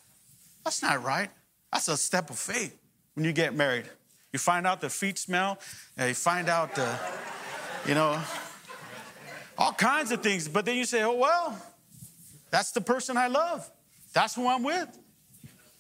that's 0.64 0.82
not 0.82 1.04
right. 1.04 1.30
That's 1.72 1.90
a 1.90 1.98
step 1.98 2.30
of 2.30 2.40
faith 2.40 2.76
when 3.16 3.26
you 3.26 3.34
get 3.34 3.54
married. 3.54 3.86
You 4.32 4.40
find 4.40 4.66
out 4.66 4.80
the 4.80 4.90
feet 4.90 5.20
smell. 5.20 5.60
You 6.00 6.14
find 6.14 6.48
out 6.48 6.76
the 6.76 6.98
you 7.86 7.94
know, 7.94 8.20
all 9.58 9.74
kinds 9.74 10.12
of 10.12 10.24
things. 10.24 10.48
But 10.48 10.66
then 10.66 10.76
you 10.78 10.86
say, 10.86 11.04
oh, 11.04 11.14
well, 11.14 11.58
that's 12.52 12.72
the 12.72 12.82
person 12.82 13.18
I 13.18 13.28
love. 13.28 13.70
That's 14.14 14.34
who 14.34 14.48
I'm 14.48 14.64
with. 14.64 14.98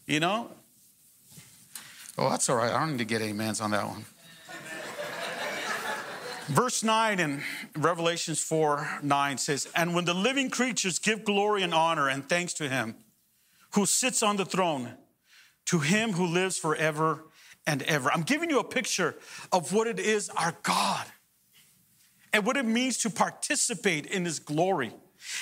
You 0.05 0.19
know? 0.19 0.51
Oh, 2.17 2.29
that's 2.29 2.49
all 2.49 2.57
right. 2.57 2.71
I 2.71 2.79
don't 2.79 2.91
need 2.91 2.99
to 2.99 3.05
get 3.05 3.21
amens 3.21 3.61
on 3.61 3.71
that 3.71 3.87
one. 3.87 4.05
Verse 6.47 6.83
9 6.83 7.19
in 7.19 7.41
Revelations 7.75 8.41
4 8.41 8.99
9 9.01 9.37
says, 9.37 9.67
And 9.75 9.95
when 9.95 10.05
the 10.05 10.13
living 10.13 10.49
creatures 10.49 10.99
give 10.99 11.23
glory 11.23 11.63
and 11.63 11.73
honor 11.73 12.07
and 12.07 12.27
thanks 12.27 12.53
to 12.55 12.69
him 12.69 12.95
who 13.73 13.85
sits 13.85 14.23
on 14.23 14.37
the 14.37 14.45
throne, 14.45 14.93
to 15.65 15.79
him 15.79 16.13
who 16.13 16.25
lives 16.25 16.57
forever 16.57 17.25
and 17.67 17.81
ever. 17.83 18.11
I'm 18.11 18.21
giving 18.21 18.49
you 18.49 18.59
a 18.59 18.63
picture 18.63 19.15
of 19.51 19.73
what 19.73 19.87
it 19.87 19.99
is 19.99 20.29
our 20.29 20.55
God 20.63 21.05
and 22.31 22.45
what 22.45 22.57
it 22.57 22.65
means 22.65 22.97
to 22.99 23.09
participate 23.09 24.05
in 24.05 24.25
his 24.25 24.39
glory. 24.39 24.93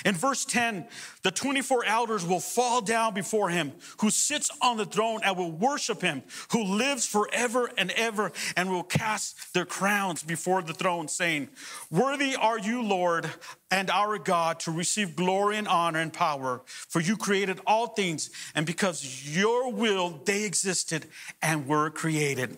In 0.04 0.14
verse 0.14 0.44
10, 0.44 0.86
the 1.22 1.30
24 1.30 1.84
elders 1.84 2.26
will 2.26 2.40
fall 2.40 2.80
down 2.80 3.14
before 3.14 3.48
him 3.48 3.72
who 4.00 4.10
sits 4.10 4.50
on 4.60 4.76
the 4.76 4.84
throne 4.84 5.20
and 5.24 5.36
will 5.36 5.52
worship 5.52 6.02
him 6.02 6.22
who 6.52 6.62
lives 6.62 7.06
forever 7.06 7.70
and 7.76 7.90
ever 7.92 8.32
and 8.56 8.70
will 8.70 8.82
cast 8.82 9.52
their 9.54 9.66
crowns 9.66 10.22
before 10.22 10.62
the 10.62 10.74
throne, 10.74 11.08
saying, 11.08 11.48
Worthy 11.90 12.36
are 12.36 12.58
you, 12.58 12.82
Lord 12.82 13.30
and 13.70 13.90
our 13.90 14.18
God, 14.18 14.60
to 14.60 14.70
receive 14.70 15.16
glory 15.16 15.56
and 15.56 15.66
honor 15.66 15.98
and 15.98 16.12
power, 16.12 16.62
for 16.64 17.00
you 17.00 17.16
created 17.16 17.58
all 17.66 17.88
things, 17.88 18.30
and 18.54 18.64
because 18.64 19.36
your 19.36 19.72
will 19.72 20.20
they 20.24 20.44
existed 20.44 21.06
and 21.42 21.66
were 21.66 21.90
created. 21.90 22.56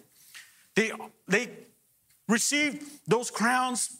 They, 0.75 0.93
they 1.27 1.49
received 2.29 2.83
those 3.07 3.31
crowns 3.31 3.97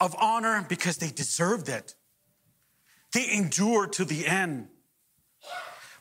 of 0.00 0.16
honor 0.18 0.64
because 0.68 0.96
they 0.96 1.10
deserved 1.10 1.68
it. 1.68 1.94
They 3.12 3.32
endured 3.32 3.92
to 3.94 4.04
the 4.04 4.26
end. 4.26 4.68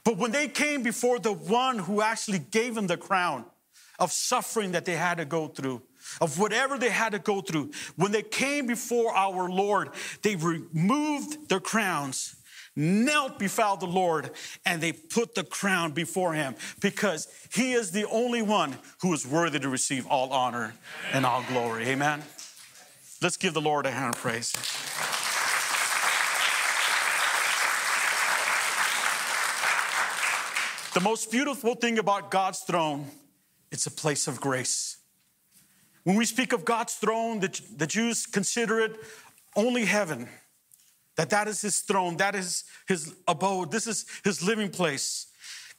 But 0.03 0.17
when 0.17 0.31
they 0.31 0.47
came 0.47 0.83
before 0.83 1.19
the 1.19 1.33
one 1.33 1.79
who 1.79 2.01
actually 2.01 2.39
gave 2.39 2.75
them 2.75 2.87
the 2.87 2.97
crown 2.97 3.45
of 3.99 4.11
suffering 4.11 4.71
that 4.71 4.85
they 4.85 4.95
had 4.95 5.17
to 5.17 5.25
go 5.25 5.47
through, 5.47 5.81
of 6.21 6.39
whatever 6.39 6.77
they 6.77 6.89
had 6.89 7.11
to 7.11 7.19
go 7.19 7.41
through, 7.41 7.71
when 7.95 8.11
they 8.11 8.23
came 8.23 8.65
before 8.65 9.13
our 9.13 9.49
Lord, 9.49 9.89
they 10.21 10.35
removed 10.35 11.49
their 11.49 11.59
crowns, 11.59 12.35
knelt 12.75 13.37
before 13.37 13.77
the 13.77 13.85
Lord, 13.85 14.31
and 14.65 14.81
they 14.81 14.93
put 14.93 15.35
the 15.35 15.43
crown 15.43 15.91
before 15.91 16.33
him 16.33 16.55
because 16.79 17.27
he 17.51 17.73
is 17.73 17.91
the 17.91 18.07
only 18.07 18.41
one 18.41 18.77
who 19.01 19.13
is 19.13 19.27
worthy 19.27 19.59
to 19.59 19.69
receive 19.69 20.07
all 20.07 20.31
honor 20.31 20.73
and 21.11 21.25
all 21.25 21.43
glory. 21.49 21.87
Amen. 21.89 22.23
Let's 23.21 23.35
give 23.35 23.53
the 23.53 23.61
Lord 23.61 23.85
a 23.85 23.91
hand 23.91 24.15
of 24.15 24.21
praise. 24.21 24.53
The 30.93 31.01
most 31.01 31.29
beautiful 31.29 31.75
thing 31.75 31.99
about 31.99 32.31
God's 32.31 32.59
throne, 32.59 33.07
it's 33.71 33.85
a 33.85 33.91
place 33.91 34.27
of 34.27 34.39
grace. 34.39 34.97
When 36.03 36.15
we 36.15 36.25
speak 36.25 36.53
of 36.53 36.63
God's 36.63 36.95
throne, 36.95 37.41
the, 37.41 37.61
the 37.75 37.87
Jews 37.87 38.25
consider 38.25 38.79
it 38.79 38.97
only 39.55 39.83
heaven. 39.83 40.29
That 41.17 41.29
that 41.31 41.49
is 41.49 41.61
his 41.61 41.79
throne, 41.79 42.15
that 42.17 42.35
is 42.35 42.63
his 42.87 43.13
abode, 43.27 43.71
this 43.71 43.85
is 43.85 44.05
his 44.23 44.41
living 44.41 44.69
place. 44.69 45.27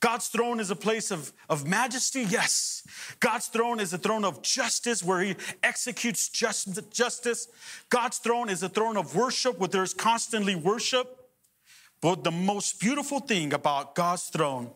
God's 0.01 0.29
throne 0.29 0.61
is 0.61 0.71
a 0.71 0.77
place 0.77 1.11
of, 1.11 1.33
of 1.49 1.67
majesty, 1.67 2.23
yes. 2.23 2.83
God's 3.21 3.49
throne 3.49 3.81
is 3.81 3.93
a 3.93 3.99
throne 3.99 4.25
of 4.25 4.41
justice 4.41 5.05
where 5.05 5.21
he 5.21 5.37
executes 5.63 6.31
just, 6.31 6.91
justice. 6.91 7.49
God's 7.91 8.17
throne 8.17 8.49
is 8.49 8.63
a 8.63 8.69
throne 8.71 8.97
of 8.97 9.15
worship 9.15 9.59
where 9.59 9.69
there's 9.69 9.93
constantly 9.93 10.55
worship. 10.55 11.29
But 12.01 12.25
the 12.25 12.31
most 12.31 12.81
beautiful 12.81 13.21
thing 13.21 13.53
about 13.53 13.95
God's 13.95 14.25
throne, 14.25 14.71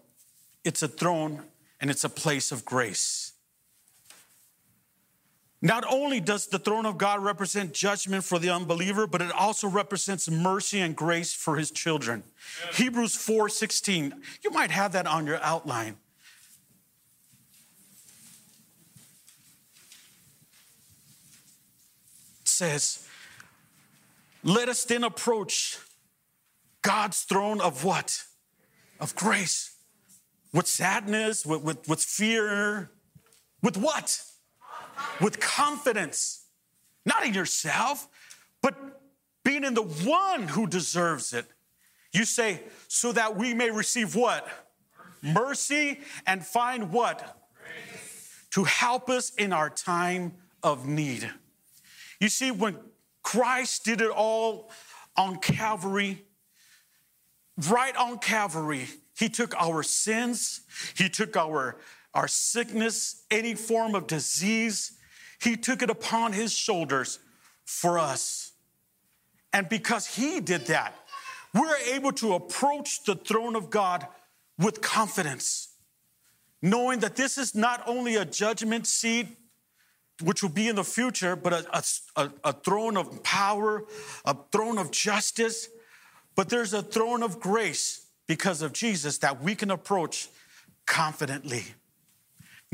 it's 0.62 0.82
a 0.82 0.88
throne 0.88 1.42
and 1.80 1.90
it's 1.90 2.04
a 2.04 2.10
place 2.10 2.52
of 2.52 2.66
grace. 2.66 3.23
Not 5.64 5.82
only 5.88 6.20
does 6.20 6.46
the 6.46 6.58
throne 6.58 6.84
of 6.84 6.98
God 6.98 7.24
represent 7.24 7.72
judgment 7.72 8.22
for 8.22 8.38
the 8.38 8.50
unbeliever, 8.50 9.06
but 9.06 9.22
it 9.22 9.32
also 9.32 9.66
represents 9.66 10.30
mercy 10.30 10.78
and 10.78 10.94
grace 10.94 11.32
for 11.32 11.56
his 11.56 11.70
children. 11.70 12.22
Yes. 12.66 12.76
Hebrews 12.76 13.16
4:16. 13.16 14.12
You 14.42 14.50
might 14.50 14.70
have 14.70 14.92
that 14.92 15.06
on 15.06 15.26
your 15.26 15.40
outline. 15.42 15.96
It 22.42 22.48
says, 22.48 23.08
"Let 24.42 24.68
us 24.68 24.84
then 24.84 25.02
approach 25.02 25.78
God's 26.82 27.22
throne 27.22 27.62
of 27.62 27.84
what? 27.84 28.22
Of 29.00 29.14
grace. 29.14 29.76
With 30.52 30.66
sadness, 30.66 31.46
with, 31.46 31.62
with, 31.62 31.88
with 31.88 32.04
fear, 32.04 32.90
with 33.62 33.78
what? 33.78 34.22
With 35.20 35.40
confidence. 35.40 36.40
not 37.06 37.26
in 37.26 37.34
yourself, 37.34 38.08
but 38.62 38.74
being 39.44 39.64
in 39.64 39.74
the 39.74 39.82
one 39.82 40.48
who 40.48 40.66
deserves 40.66 41.32
it. 41.32 41.44
You 42.12 42.24
say, 42.24 42.62
so 42.88 43.12
that 43.12 43.36
we 43.36 43.52
may 43.52 43.70
receive 43.70 44.14
what? 44.14 44.48
Mercy, 45.20 45.32
Mercy 45.32 46.00
and 46.26 46.44
find 46.44 46.92
what? 46.92 47.38
Grace. 47.54 48.46
To 48.52 48.64
help 48.64 49.10
us 49.10 49.34
in 49.34 49.52
our 49.52 49.68
time 49.68 50.32
of 50.62 50.86
need. 50.86 51.30
You 52.20 52.28
see, 52.28 52.50
when 52.50 52.78
Christ 53.22 53.84
did 53.84 54.00
it 54.00 54.10
all 54.10 54.70
on 55.16 55.38
Calvary, 55.40 56.24
right 57.68 57.94
on 57.96 58.18
Calvary, 58.18 58.86
He 59.18 59.28
took 59.28 59.54
our 59.60 59.82
sins, 59.82 60.60
He 60.96 61.08
took 61.08 61.36
our, 61.36 61.76
our 62.14 62.28
sickness, 62.28 63.24
any 63.30 63.54
form 63.54 63.94
of 63.94 64.06
disease, 64.06 64.92
He 65.40 65.56
took 65.56 65.82
it 65.82 65.90
upon 65.90 66.32
His 66.32 66.52
shoulders 66.52 67.18
for 67.64 67.98
us. 67.98 68.52
And 69.52 69.68
because 69.68 70.06
He 70.06 70.40
did 70.40 70.66
that, 70.66 70.94
we're 71.52 71.76
able 71.92 72.12
to 72.12 72.34
approach 72.34 73.04
the 73.04 73.14
throne 73.14 73.56
of 73.56 73.70
God 73.70 74.06
with 74.58 74.80
confidence, 74.80 75.68
knowing 76.62 77.00
that 77.00 77.16
this 77.16 77.38
is 77.38 77.54
not 77.54 77.82
only 77.86 78.16
a 78.16 78.24
judgment 78.24 78.86
seat, 78.86 79.28
which 80.22 80.42
will 80.42 80.50
be 80.50 80.68
in 80.68 80.76
the 80.76 80.84
future, 80.84 81.34
but 81.34 81.52
a, 81.52 81.84
a, 82.16 82.30
a, 82.44 82.52
throne 82.52 82.96
of 82.96 83.22
power, 83.24 83.84
a 84.24 84.36
throne 84.52 84.78
of 84.78 84.92
justice, 84.92 85.68
but 86.36 86.48
there's 86.48 86.72
a 86.72 86.82
throne 86.82 87.22
of 87.22 87.40
grace 87.40 88.06
because 88.26 88.62
of 88.62 88.72
Jesus 88.72 89.18
that 89.18 89.42
we 89.42 89.54
can 89.54 89.70
approach 89.70 90.28
confidently. 90.86 91.64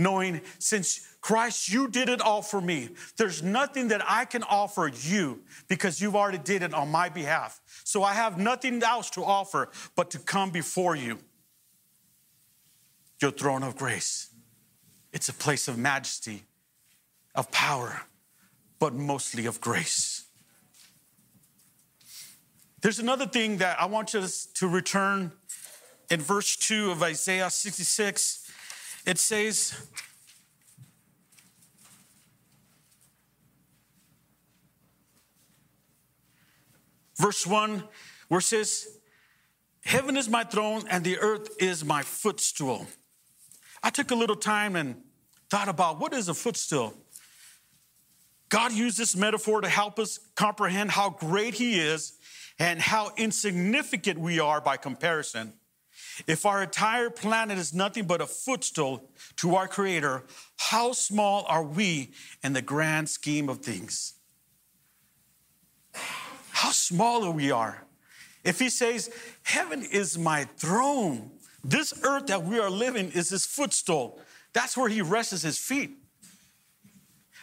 Knowing 0.01 0.41
since 0.59 1.07
Christ, 1.21 1.69
you 1.71 1.87
did 1.87 2.09
it 2.09 2.23
all 2.23 2.41
for 2.41 2.61
me, 2.61 2.89
there's 3.19 3.43
nothing 3.43 3.89
that 3.89 4.01
I 4.09 4.25
can 4.25 4.43
offer 4.45 4.91
you 5.03 5.41
because 5.69 6.01
you've 6.01 6.17
already 6.17 6.39
did 6.39 6.63
it 6.63 6.73
on 6.73 6.91
my 6.91 7.11
behalf. 7.11 7.61
So 7.85 8.03
I 8.03 8.15
have 8.15 8.39
nothing 8.39 8.83
else 8.83 9.11
to 9.11 9.23
offer 9.23 9.69
but 9.97 10.11
to 10.13 10.19
come 10.19 10.51
before 10.51 10.97
you, 10.97 11.19
your 13.21 13.31
throne 13.31 13.63
of 13.63 13.77
grace. 13.77 14.31
It's 15.13 15.29
a 15.29 15.35
place 15.35 15.69
of 15.69 15.77
majesty, 15.77 16.45
of 17.35 17.51
power, 17.51 18.01
but 18.79 18.95
mostly 18.95 19.45
of 19.45 19.61
grace. 19.61 20.25
There's 22.81 22.99
another 22.99 23.27
thing 23.27 23.59
that 23.59 23.79
I 23.79 23.85
want 23.85 24.15
us 24.15 24.47
to 24.55 24.67
return 24.67 25.33
in 26.11 26.21
verse 26.21 26.57
2 26.57 26.91
of 26.91 27.03
Isaiah 27.03 27.51
66. 27.51 28.40
It 29.07 29.19
says, 29.19 29.75
verse 37.17 37.47
1, 37.47 37.83
where 38.29 38.39
it 38.39 38.43
says, 38.43 38.99
Heaven 39.85 40.17
is 40.17 40.29
my 40.29 40.45
throne 40.45 40.85
and 40.91 41.03
the 41.03 41.19
earth 41.19 41.49
is 41.59 41.85
my 41.85 42.03
footstool. 42.03 42.87
I 43.83 43.91
took 43.91 44.11
a 44.11 44.15
little 44.15 44.37
time 44.37 44.77
and 44.77 45.03
thought 45.49 45.69
about 45.69 45.99
what 45.99 46.13
is 46.13 46.29
a 46.29 46.35
footstool? 46.35 46.95
God 48.51 48.73
used 48.73 48.99
this 48.99 49.17
metaphor 49.17 49.61
to 49.61 49.69
help 49.69 49.99
us 49.99 50.19
comprehend 50.35 50.91
how 50.91 51.11
great 51.11 51.55
He 51.55 51.81
is 51.81 52.19
and 52.59 52.81
how 52.81 53.13
insignificant 53.17 54.19
we 54.19 54.39
are 54.39 54.61
by 54.61 54.77
comparison. 54.77 55.55
If 56.27 56.47
our 56.47 56.63
entire 56.63 57.11
planet 57.11 57.59
is 57.59 57.75
nothing 57.75 58.05
but 58.05 58.21
a 58.21 58.27
footstool 58.27 59.09
to 59.37 59.55
our 59.55 59.69
Creator, 59.69 60.25
how 60.57 60.93
small 60.93 61.45
are 61.49 61.63
we 61.63 62.13
in 62.43 62.53
the 62.53 62.63
grand 62.63 63.09
scheme 63.09 63.49
of 63.49 63.59
things? 63.59 64.15
How 65.93 66.71
small 66.71 67.31
we 67.33 67.51
are. 67.51 67.85
If 68.45 68.59
He 68.59 68.69
says, 68.69 69.11
Heaven 69.43 69.83
is 69.83 70.19
my 70.19 70.45
throne, 70.57 71.31
this 71.65 71.93
earth 72.05 72.27
that 72.27 72.45
we 72.45 72.59
are 72.59 72.71
living 72.71 73.11
is 73.13 73.31
His 73.31 73.47
footstool, 73.47 74.21
that's 74.53 74.77
where 74.77 74.89
He 74.89 75.03
rests 75.03 75.43
His 75.43 75.59
feet. 75.59 75.91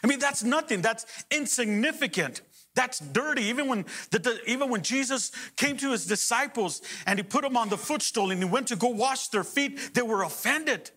I 0.03 0.07
mean, 0.07 0.19
that's 0.19 0.43
nothing, 0.43 0.81
that's 0.81 1.05
insignificant. 1.31 2.41
That's 2.77 2.99
dirty. 2.99 3.45
Even 3.45 3.67
when, 3.67 3.85
the, 4.11 4.39
even 4.45 4.69
when 4.69 4.83
Jesus 4.83 5.31
came 5.55 5.77
to 5.77 5.89
his 5.89 6.05
disciples 6.05 6.83
and 7.07 7.17
he 7.17 7.23
put 7.23 7.41
them 7.41 7.57
on 7.57 7.69
the 7.69 7.77
footstool 7.77 8.29
and 8.29 8.39
he 8.39 8.47
went 8.47 8.67
to 8.67 8.75
go 8.75 8.89
wash 8.89 9.29
their 9.29 9.43
feet, 9.43 9.95
they 9.95 10.03
were 10.03 10.21
offended. 10.21 10.91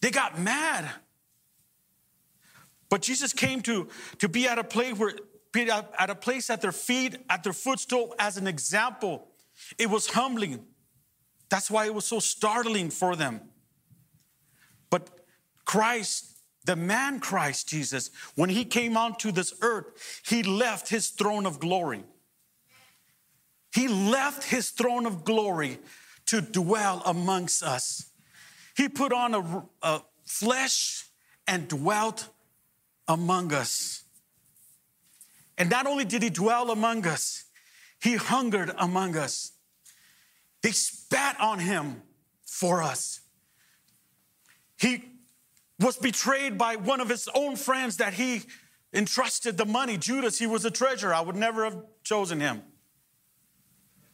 They 0.00 0.10
got 0.10 0.40
mad. 0.40 0.90
But 2.88 3.02
Jesus 3.02 3.32
came 3.32 3.62
to, 3.62 3.86
to 4.18 4.28
be 4.28 4.48
at 4.48 4.58
a 4.58 4.64
place 4.64 4.98
where 4.98 5.14
at 5.54 6.10
a 6.10 6.16
place 6.16 6.50
at 6.50 6.60
their 6.60 6.72
feet, 6.72 7.18
at 7.28 7.44
their 7.44 7.52
footstool 7.52 8.12
as 8.18 8.36
an 8.36 8.48
example. 8.48 9.28
It 9.78 9.88
was 9.88 10.08
humbling. 10.08 10.64
That's 11.48 11.70
why 11.70 11.86
it 11.86 11.94
was 11.94 12.06
so 12.06 12.18
startling 12.18 12.90
for 12.90 13.14
them. 13.14 13.40
But 14.90 15.10
Christ 15.64 16.39
the 16.70 16.76
man 16.76 17.18
Christ 17.18 17.68
Jesus, 17.68 18.12
when 18.36 18.48
he 18.48 18.64
came 18.64 18.96
onto 18.96 19.32
this 19.32 19.52
earth, 19.60 20.22
he 20.24 20.44
left 20.44 20.88
his 20.88 21.08
throne 21.08 21.44
of 21.44 21.58
glory. 21.58 22.04
He 23.74 23.88
left 23.88 24.44
his 24.44 24.70
throne 24.70 25.04
of 25.04 25.24
glory 25.24 25.80
to 26.26 26.40
dwell 26.40 27.02
amongst 27.04 27.64
us. 27.64 28.10
He 28.76 28.88
put 28.88 29.12
on 29.12 29.34
a, 29.34 29.64
a 29.82 30.02
flesh 30.24 31.06
and 31.48 31.66
dwelt 31.66 32.28
among 33.08 33.52
us. 33.52 34.04
And 35.58 35.68
not 35.68 35.88
only 35.88 36.04
did 36.04 36.22
he 36.22 36.30
dwell 36.30 36.70
among 36.70 37.04
us, 37.04 37.46
he 38.00 38.14
hungered 38.14 38.70
among 38.78 39.16
us. 39.16 39.50
They 40.62 40.70
spat 40.70 41.36
on 41.40 41.58
him 41.58 42.02
for 42.46 42.80
us. 42.80 43.22
He 44.78 45.09
was 45.80 45.96
betrayed 45.96 46.58
by 46.58 46.76
one 46.76 47.00
of 47.00 47.08
his 47.08 47.28
own 47.34 47.56
friends 47.56 47.96
that 47.98 48.14
he 48.14 48.42
entrusted 48.92 49.56
the 49.56 49.64
money. 49.64 49.96
Judas, 49.96 50.38
he 50.38 50.46
was 50.46 50.64
a 50.64 50.70
treasurer. 50.70 51.14
I 51.14 51.20
would 51.20 51.36
never 51.36 51.64
have 51.64 51.76
chosen 52.04 52.40
him. 52.40 52.62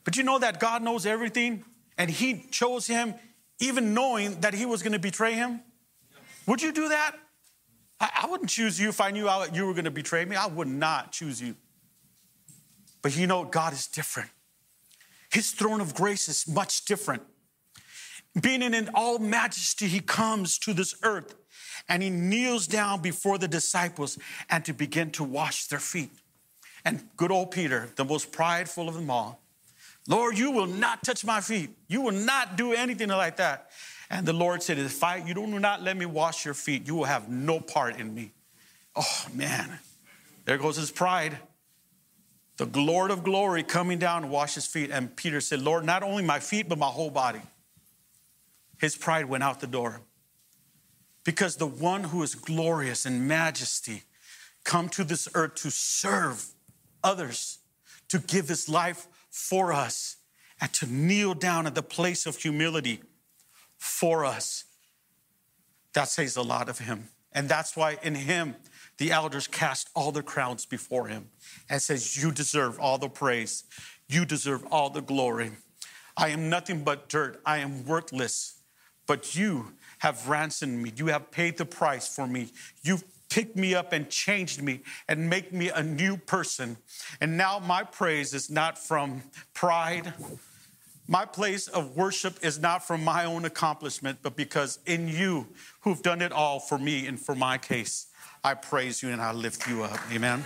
But 0.04 0.16
you 0.16 0.22
know 0.22 0.38
that 0.38 0.60
God 0.60 0.82
knows 0.82 1.04
everything, 1.04 1.64
and 1.98 2.10
he 2.10 2.44
chose 2.50 2.86
him 2.86 3.14
even 3.58 3.94
knowing 3.94 4.40
that 4.40 4.54
he 4.54 4.66
was 4.66 4.82
going 4.82 4.92
to 4.92 4.98
betray 4.98 5.32
him? 5.34 5.60
Would 6.46 6.62
you 6.62 6.72
do 6.72 6.88
that? 6.88 7.16
I, 7.98 8.26
wouldn't 8.28 8.50
choose 8.50 8.78
you 8.78 8.90
if 8.90 9.00
I 9.00 9.10
knew 9.10 9.28
you 9.54 9.66
were 9.66 9.72
going 9.72 9.86
to 9.86 9.90
betray 9.90 10.24
me. 10.26 10.36
I 10.36 10.46
would 10.46 10.68
not 10.68 11.12
choose 11.12 11.40
you. 11.40 11.56
But 13.00 13.16
you 13.16 13.26
know, 13.26 13.44
God 13.44 13.72
is 13.72 13.86
different. 13.86 14.28
His 15.30 15.52
throne 15.52 15.80
of 15.80 15.94
grace 15.94 16.28
is 16.28 16.46
much 16.46 16.84
different. 16.84 17.22
Being 18.38 18.62
in 18.62 18.90
all 18.94 19.18
majesty, 19.18 19.88
he 19.88 20.00
comes 20.00 20.58
to 20.58 20.74
this 20.74 20.94
earth 21.02 21.34
and 21.88 22.02
he 22.02 22.10
kneels 22.10 22.66
down 22.66 23.00
before 23.00 23.38
the 23.38 23.48
disciples 23.48 24.18
and 24.50 24.64
to 24.64 24.72
begin 24.72 25.10
to 25.12 25.24
wash 25.24 25.66
their 25.66 25.78
feet. 25.78 26.10
And 26.84 27.02
good 27.16 27.30
old 27.30 27.50
Peter, 27.50 27.90
the 27.96 28.04
most 28.04 28.32
prideful 28.32 28.88
of 28.88 28.94
them 28.94 29.10
all, 29.10 29.40
Lord, 30.08 30.38
you 30.38 30.52
will 30.52 30.66
not 30.66 31.02
touch 31.02 31.24
my 31.24 31.40
feet. 31.40 31.70
You 31.88 32.00
will 32.00 32.12
not 32.12 32.56
do 32.56 32.72
anything 32.72 33.08
like 33.08 33.36
that. 33.38 33.70
And 34.08 34.24
the 34.24 34.32
Lord 34.32 34.62
said, 34.62 34.78
If 34.78 35.02
I, 35.02 35.16
you 35.16 35.34
do 35.34 35.46
not 35.46 35.82
let 35.82 35.96
me 35.96 36.06
wash 36.06 36.44
your 36.44 36.54
feet, 36.54 36.86
you 36.86 36.94
will 36.94 37.04
have 37.04 37.28
no 37.28 37.58
part 37.58 37.98
in 37.98 38.14
me. 38.14 38.32
Oh, 38.94 39.26
man. 39.34 39.80
There 40.44 40.58
goes 40.58 40.76
his 40.76 40.92
pride. 40.92 41.38
The 42.56 42.66
Lord 42.66 43.10
of 43.10 43.24
glory 43.24 43.62
coming 43.62 43.98
down 43.98 44.22
to 44.22 44.28
wash 44.28 44.54
his 44.54 44.66
feet. 44.66 44.90
And 44.90 45.14
Peter 45.14 45.40
said, 45.40 45.60
Lord, 45.60 45.84
not 45.84 46.02
only 46.02 46.22
my 46.22 46.38
feet, 46.38 46.68
but 46.68 46.78
my 46.78 46.86
whole 46.86 47.10
body. 47.10 47.42
His 48.78 48.96
pride 48.96 49.26
went 49.26 49.42
out 49.42 49.60
the 49.60 49.66
door. 49.66 50.00
Because 51.26 51.56
the 51.56 51.66
one 51.66 52.04
who 52.04 52.22
is 52.22 52.36
glorious 52.36 53.04
in 53.04 53.26
majesty 53.26 54.04
come 54.62 54.88
to 54.90 55.02
this 55.02 55.28
earth 55.34 55.56
to 55.56 55.70
serve 55.72 56.46
others, 57.02 57.58
to 58.08 58.20
give 58.20 58.48
his 58.48 58.68
life 58.68 59.08
for 59.28 59.72
us, 59.72 60.18
and 60.60 60.72
to 60.74 60.86
kneel 60.86 61.34
down 61.34 61.66
at 61.66 61.74
the 61.74 61.82
place 61.82 62.26
of 62.26 62.36
humility 62.36 63.00
for 63.76 64.24
us. 64.24 64.64
That 65.94 66.08
says 66.08 66.36
a 66.36 66.42
lot 66.42 66.68
of 66.68 66.78
him. 66.78 67.08
And 67.32 67.48
that's 67.48 67.76
why 67.76 67.98
in 68.04 68.14
him, 68.14 68.54
the 68.98 69.10
elders 69.10 69.48
cast 69.48 69.90
all 69.94 70.12
the 70.12 70.22
crowns 70.22 70.64
before 70.64 71.08
him 71.08 71.28
and 71.68 71.82
says, 71.82 72.16
You 72.16 72.30
deserve 72.30 72.78
all 72.78 72.98
the 72.98 73.08
praise. 73.08 73.64
You 74.08 74.24
deserve 74.24 74.64
all 74.70 74.90
the 74.90 75.02
glory. 75.02 75.50
I 76.16 76.28
am 76.28 76.48
nothing 76.48 76.84
but 76.84 77.08
dirt. 77.08 77.42
I 77.44 77.58
am 77.58 77.84
worthless. 77.84 78.55
But 79.06 79.36
you 79.36 79.72
have 79.98 80.28
ransomed 80.28 80.82
me. 80.82 80.92
You 80.96 81.06
have 81.06 81.30
paid 81.30 81.58
the 81.58 81.64
price 81.64 82.08
for 82.08 82.26
me. 82.26 82.52
You've 82.82 83.04
picked 83.28 83.56
me 83.56 83.74
up 83.74 83.92
and 83.92 84.08
changed 84.08 84.62
me 84.62 84.80
and 85.08 85.28
make 85.28 85.52
me 85.52 85.68
a 85.70 85.82
new 85.82 86.16
person. 86.16 86.76
And 87.20 87.36
now 87.36 87.58
my 87.58 87.82
praise 87.82 88.34
is 88.34 88.50
not 88.50 88.78
from 88.78 89.22
pride. 89.54 90.14
My 91.08 91.24
place 91.24 91.68
of 91.68 91.96
worship 91.96 92.38
is 92.42 92.58
not 92.58 92.86
from 92.86 93.04
my 93.04 93.24
own 93.24 93.44
accomplishment, 93.44 94.18
but 94.22 94.36
because 94.36 94.80
in 94.86 95.08
you 95.08 95.46
who've 95.80 96.02
done 96.02 96.20
it 96.20 96.32
all 96.32 96.58
for 96.58 96.78
me 96.78 97.06
and 97.06 97.18
for 97.18 97.34
my 97.34 97.58
case, 97.58 98.06
I 98.42 98.54
praise 98.54 99.02
you 99.02 99.10
and 99.10 99.20
I 99.20 99.32
lift 99.32 99.68
you 99.68 99.84
up. 99.84 100.00
Amen. 100.12 100.44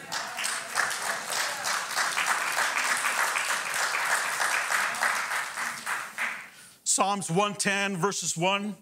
Psalms 6.92 7.30
110, 7.30 7.98
verses 7.98 8.36
1 8.36 8.74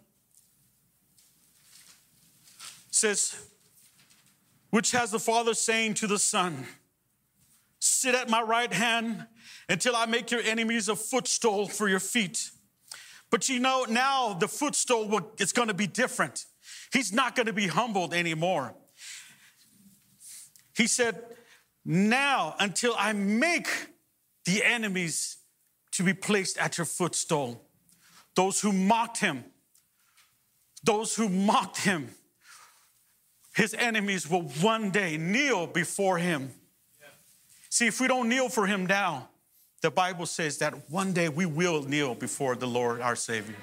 says, 2.90 3.36
Which 4.70 4.92
has 4.92 5.10
the 5.10 5.18
Father 5.18 5.52
saying 5.52 5.92
to 5.92 6.06
the 6.06 6.18
Son, 6.18 6.66
Sit 7.80 8.14
at 8.14 8.30
my 8.30 8.40
right 8.40 8.72
hand 8.72 9.26
until 9.68 9.94
I 9.94 10.06
make 10.06 10.30
your 10.30 10.40
enemies 10.40 10.88
a 10.88 10.96
footstool 10.96 11.68
for 11.68 11.86
your 11.86 12.00
feet. 12.00 12.50
But 13.28 13.50
you 13.50 13.60
know, 13.60 13.84
now 13.86 14.32
the 14.32 14.48
footstool 14.48 15.30
is 15.36 15.52
going 15.52 15.68
to 15.68 15.74
be 15.74 15.86
different. 15.86 16.46
He's 16.90 17.12
not 17.12 17.36
going 17.36 17.44
to 17.44 17.52
be 17.52 17.66
humbled 17.66 18.14
anymore. 18.14 18.74
He 20.74 20.86
said, 20.86 21.22
Now 21.84 22.56
until 22.58 22.94
I 22.96 23.12
make 23.12 23.68
the 24.46 24.64
enemies 24.64 25.36
to 25.92 26.02
be 26.02 26.14
placed 26.14 26.56
at 26.56 26.78
your 26.78 26.86
footstool. 26.86 27.67
Those 28.38 28.60
who 28.60 28.72
mocked 28.72 29.18
him, 29.18 29.42
those 30.84 31.16
who 31.16 31.28
mocked 31.28 31.78
him, 31.78 32.10
his 33.56 33.74
enemies 33.74 34.30
will 34.30 34.42
one 34.42 34.90
day 34.90 35.16
kneel 35.16 35.66
before 35.66 36.18
him. 36.18 36.52
See, 37.68 37.88
if 37.88 38.00
we 38.00 38.06
don't 38.06 38.28
kneel 38.28 38.48
for 38.48 38.68
him 38.68 38.86
now, 38.86 39.28
the 39.82 39.90
Bible 39.90 40.24
says 40.24 40.58
that 40.58 40.88
one 40.88 41.12
day 41.12 41.28
we 41.28 41.46
will 41.46 41.82
kneel 41.82 42.14
before 42.14 42.54
the 42.54 42.68
Lord 42.68 43.00
our 43.00 43.16
Savior. 43.16 43.56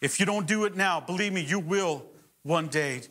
If 0.00 0.18
you 0.18 0.24
don't 0.24 0.46
do 0.46 0.64
it 0.64 0.74
now, 0.74 1.00
believe 1.00 1.34
me, 1.34 1.42
you 1.42 1.58
will 1.58 2.06
one 2.42 2.68
day 2.68 3.02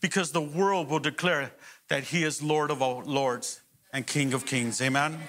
because 0.00 0.32
the 0.32 0.40
world 0.40 0.90
will 0.90 0.98
declare 0.98 1.52
that 1.86 2.02
he 2.02 2.24
is 2.24 2.42
Lord 2.42 2.72
of 2.72 2.82
all 2.82 3.04
lords 3.04 3.60
and 3.92 4.04
King 4.04 4.34
of 4.34 4.46
kings. 4.46 4.82
Amen. 4.82 5.20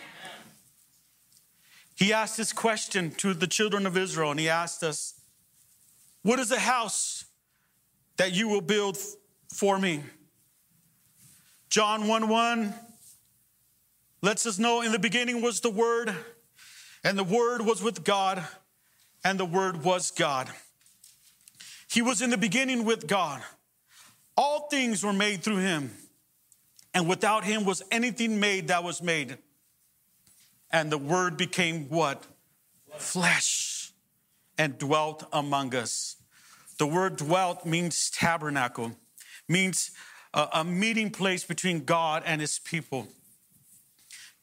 He 2.02 2.12
asked 2.12 2.36
this 2.36 2.52
question 2.52 3.12
to 3.18 3.36
the 3.36 3.46
children 3.46 3.86
of 3.86 3.96
Israel, 3.96 4.32
and 4.32 4.40
he 4.40 4.50
asked 4.50 4.82
us, 4.82 5.14
What 6.24 6.40
is 6.40 6.50
the 6.50 6.60
house 6.60 7.26
that 8.18 8.34
you 8.34 8.48
will 8.48 8.62
build 8.62 8.98
for 9.54 9.78
me? 9.78 10.02
John 11.70 12.08
1 12.08 12.28
1 12.28 12.74
lets 14.24 14.48
us 14.48 14.58
know 14.58 14.82
in 14.82 14.92
the 14.92 14.98
beginning 14.98 15.44
was 15.44 15.60
the 15.60 15.70
Word, 15.70 16.12
and 17.04 17.20
the 17.20 17.24
Word 17.24 17.62
was 17.62 17.84
with 17.84 18.04
God, 18.04 18.44
and 19.24 19.40
the 19.40 19.46
Word 19.46 19.84
was 19.84 20.10
God. 20.10 20.50
He 21.88 22.02
was 22.02 22.24
in 22.24 22.32
the 22.32 22.36
beginning 22.36 22.84
with 22.84 23.06
God. 23.06 23.44
All 24.36 24.70
things 24.70 25.06
were 25.06 25.14
made 25.14 25.44
through 25.44 25.58
him, 25.60 25.92
and 26.96 27.08
without 27.08 27.44
him 27.44 27.64
was 27.64 27.84
anything 27.92 28.40
made 28.40 28.70
that 28.70 28.84
was 28.84 29.04
made. 29.04 29.38
And 30.71 30.91
the 30.91 30.97
Word 30.97 31.38
became 31.38 31.89
what? 31.89 32.25
Flesh 32.97 33.81
and 34.57 34.77
dwelt 34.77 35.27
among 35.34 35.73
us. 35.73 36.17
The 36.77 36.88
word 36.88 37.17
dwelt 37.17 37.65
means 37.65 38.10
tabernacle, 38.10 38.93
means 39.47 39.91
a, 40.34 40.47
a 40.53 40.63
meeting 40.63 41.10
place 41.10 41.43
between 41.43 41.84
God 41.84 42.23
and 42.25 42.41
his 42.41 42.60
people. 42.60 43.07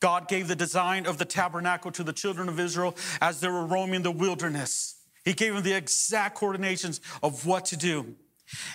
God 0.00 0.28
gave 0.28 0.46
the 0.48 0.56
design 0.56 1.06
of 1.06 1.18
the 1.18 1.24
tabernacle 1.24 1.90
to 1.92 2.04
the 2.04 2.12
children 2.12 2.48
of 2.48 2.60
Israel 2.60 2.96
as 3.20 3.40
they 3.40 3.48
were 3.48 3.64
roaming 3.64 4.02
the 4.02 4.10
wilderness. 4.10 5.00
He 5.24 5.32
gave 5.32 5.54
them 5.54 5.62
the 5.62 5.74
exact 5.74 6.36
coordinations 6.36 7.00
of 7.22 7.46
what 7.46 7.64
to 7.66 7.76
do. 7.76 8.14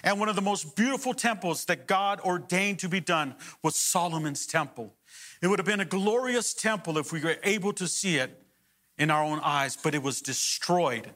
And 0.03 0.19
one 0.19 0.29
of 0.29 0.35
the 0.35 0.41
most 0.41 0.75
beautiful 0.75 1.13
temples 1.13 1.65
that 1.65 1.87
God 1.87 2.19
ordained 2.21 2.79
to 2.79 2.89
be 2.89 2.99
done 2.99 3.35
was 3.63 3.75
Solomon's 3.75 4.45
temple. 4.45 4.93
It 5.43 5.47
would 5.47 5.59
have 5.59 5.65
been 5.65 5.81
a 5.81 5.85
glorious 5.85 6.53
temple 6.53 6.97
if 6.97 7.11
we 7.11 7.19
were 7.21 7.35
able 7.43 7.73
to 7.73 7.85
see 7.85 8.15
it 8.15 8.41
in 8.97 9.11
our 9.11 9.21
own 9.21 9.41
eyes, 9.43 9.75
but 9.75 9.93
it 9.93 10.01
was 10.01 10.21
destroyed. 10.21 11.09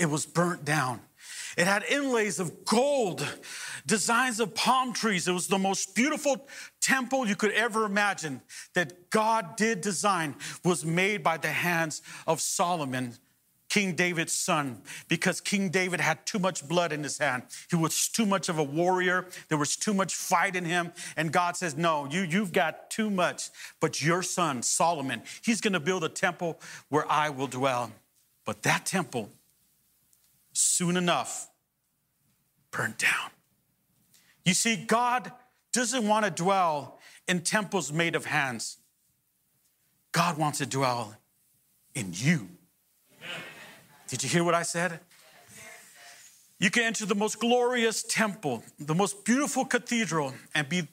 It 0.00 0.06
was 0.06 0.26
burnt 0.26 0.64
down. 0.64 1.00
It 1.56 1.68
had 1.68 1.84
inlays 1.84 2.40
of 2.40 2.64
gold, 2.64 3.24
designs 3.86 4.40
of 4.40 4.56
palm 4.56 4.92
trees. 4.92 5.28
It 5.28 5.32
was 5.32 5.46
the 5.46 5.58
most 5.58 5.94
beautiful 5.94 6.48
temple 6.80 7.24
you 7.24 7.36
could 7.36 7.52
ever 7.52 7.84
imagine 7.84 8.42
that 8.74 9.10
God 9.10 9.54
did 9.54 9.80
design 9.80 10.34
was 10.64 10.84
made 10.84 11.22
by 11.22 11.36
the 11.36 11.52
hands 11.52 12.02
of 12.26 12.40
Solomon, 12.40 13.14
King 13.70 13.94
David's 13.94 14.32
son, 14.32 14.82
because 15.06 15.40
King 15.40 15.70
David 15.70 16.00
had 16.00 16.26
too 16.26 16.40
much 16.40 16.66
blood 16.68 16.92
in 16.92 17.04
his 17.04 17.18
hand. 17.18 17.44
He 17.70 17.76
was 17.76 18.08
too 18.08 18.26
much 18.26 18.48
of 18.48 18.58
a 18.58 18.64
warrior. 18.64 19.26
There 19.48 19.56
was 19.56 19.76
too 19.76 19.94
much 19.94 20.12
fight 20.12 20.56
in 20.56 20.64
him. 20.64 20.92
And 21.16 21.32
God 21.32 21.56
says, 21.56 21.76
No, 21.76 22.06
you, 22.10 22.22
you've 22.22 22.52
got 22.52 22.90
too 22.90 23.08
much. 23.08 23.48
But 23.78 24.02
your 24.02 24.24
son, 24.24 24.62
Solomon, 24.62 25.22
he's 25.40 25.60
going 25.60 25.72
to 25.72 25.80
build 25.80 26.02
a 26.02 26.08
temple 26.08 26.60
where 26.88 27.10
I 27.10 27.30
will 27.30 27.46
dwell. 27.46 27.92
But 28.44 28.64
that 28.64 28.86
temple, 28.86 29.30
soon 30.52 30.96
enough, 30.96 31.48
burned 32.72 32.98
down. 32.98 33.30
You 34.44 34.54
see, 34.54 34.74
God 34.74 35.30
doesn't 35.72 36.08
want 36.08 36.24
to 36.24 36.30
dwell 36.32 36.98
in 37.28 37.42
temples 37.42 37.92
made 37.92 38.16
of 38.16 38.24
hands. 38.24 38.78
God 40.10 40.36
wants 40.36 40.58
to 40.58 40.66
dwell 40.66 41.14
in 41.94 42.10
you. 42.12 42.48
Did 44.10 44.24
you 44.24 44.28
hear 44.28 44.42
what 44.42 44.54
I 44.54 44.62
said? 44.62 44.98
You 46.58 46.68
can 46.68 46.82
enter 46.82 47.06
the 47.06 47.14
most 47.14 47.38
glorious 47.38 48.02
temple, 48.02 48.64
the 48.78 48.94
most 48.94 49.24
beautiful 49.24 49.64
cathedral, 49.64 50.34
and 50.52 50.68
be 50.68 50.88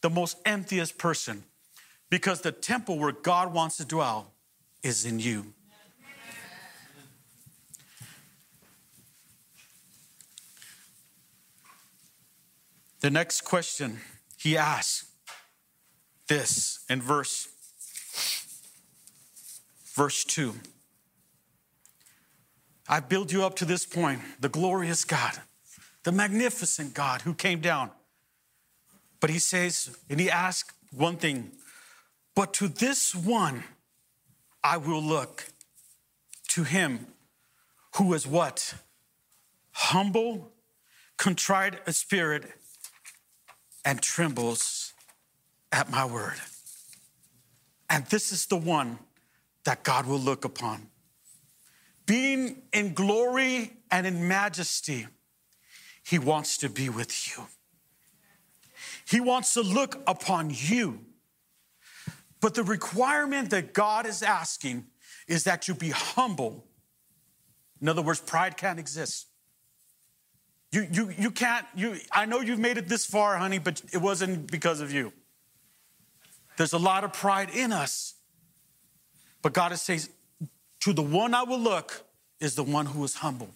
the 0.00 0.08
most 0.08 0.38
emptiest 0.46 0.96
person 0.96 1.44
because 2.08 2.40
the 2.40 2.52
temple 2.52 2.98
where 2.98 3.12
God 3.12 3.52
wants 3.52 3.76
to 3.76 3.84
dwell 3.84 4.32
is 4.82 5.04
in 5.04 5.20
you. 5.20 5.52
The 13.00 13.10
next 13.10 13.42
question 13.42 14.00
he 14.38 14.56
asks 14.56 15.10
this 16.28 16.80
in 16.88 17.02
verse 17.02 17.48
verse 19.94 20.24
2 20.24 20.54
I 22.88 23.00
built 23.00 23.32
you 23.32 23.44
up 23.44 23.56
to 23.56 23.64
this 23.64 23.86
point, 23.86 24.20
the 24.40 24.48
glorious 24.48 25.04
God, 25.04 25.40
the 26.02 26.12
magnificent 26.12 26.94
God 26.94 27.22
who 27.22 27.34
came 27.34 27.60
down. 27.60 27.90
But 29.20 29.30
he 29.30 29.38
says, 29.38 29.96
and 30.10 30.20
he 30.20 30.30
asks 30.30 30.74
one 30.92 31.16
thing, 31.16 31.52
but 32.34 32.52
to 32.54 32.68
this 32.68 33.14
one 33.14 33.64
I 34.62 34.76
will 34.76 35.02
look, 35.02 35.46
to 36.48 36.64
him 36.64 37.06
who 37.96 38.12
is 38.12 38.26
what? 38.26 38.74
Humble, 39.72 40.52
contrite 41.16 41.74
a 41.86 41.92
spirit, 41.92 42.44
and 43.84 44.00
trembles 44.00 44.92
at 45.72 45.90
my 45.90 46.04
word. 46.04 46.34
And 47.88 48.04
this 48.06 48.32
is 48.32 48.46
the 48.46 48.56
one 48.56 48.98
that 49.64 49.84
God 49.84 50.06
will 50.06 50.18
look 50.18 50.44
upon 50.44 50.88
being 52.06 52.62
in 52.72 52.94
glory 52.94 53.76
and 53.90 54.06
in 54.06 54.28
majesty, 54.28 55.06
he 56.04 56.18
wants 56.18 56.58
to 56.58 56.68
be 56.68 56.88
with 56.88 57.28
you. 57.28 57.44
He 59.08 59.20
wants 59.20 59.54
to 59.54 59.62
look 59.62 60.02
upon 60.06 60.50
you. 60.52 61.00
But 62.40 62.54
the 62.54 62.62
requirement 62.62 63.50
that 63.50 63.72
God 63.72 64.06
is 64.06 64.22
asking 64.22 64.86
is 65.26 65.44
that 65.44 65.66
you 65.66 65.74
be 65.74 65.90
humble. 65.90 66.64
In 67.80 67.88
other 67.88 68.02
words, 68.02 68.20
pride 68.20 68.56
can't 68.56 68.78
exist. 68.78 69.28
You, 70.72 70.86
you, 70.90 71.14
you 71.16 71.30
can't, 71.30 71.64
you, 71.74 71.96
I 72.10 72.26
know 72.26 72.40
you've 72.40 72.58
made 72.58 72.78
it 72.78 72.88
this 72.88 73.06
far, 73.06 73.36
honey, 73.38 73.58
but 73.58 73.80
it 73.92 73.98
wasn't 73.98 74.50
because 74.50 74.80
of 74.80 74.92
you. 74.92 75.12
There's 76.56 76.72
a 76.72 76.78
lot 76.78 77.04
of 77.04 77.12
pride 77.12 77.50
in 77.50 77.72
us. 77.72 78.14
But 79.40 79.52
God 79.52 79.72
is 79.72 79.82
saying, 79.82 80.00
to 80.84 80.92
the 80.92 81.00
one 81.00 81.32
I 81.32 81.44
will 81.44 81.58
look 81.58 82.04
is 82.40 82.56
the 82.56 82.62
one 82.62 82.84
who 82.84 83.02
is 83.04 83.14
humble. 83.14 83.48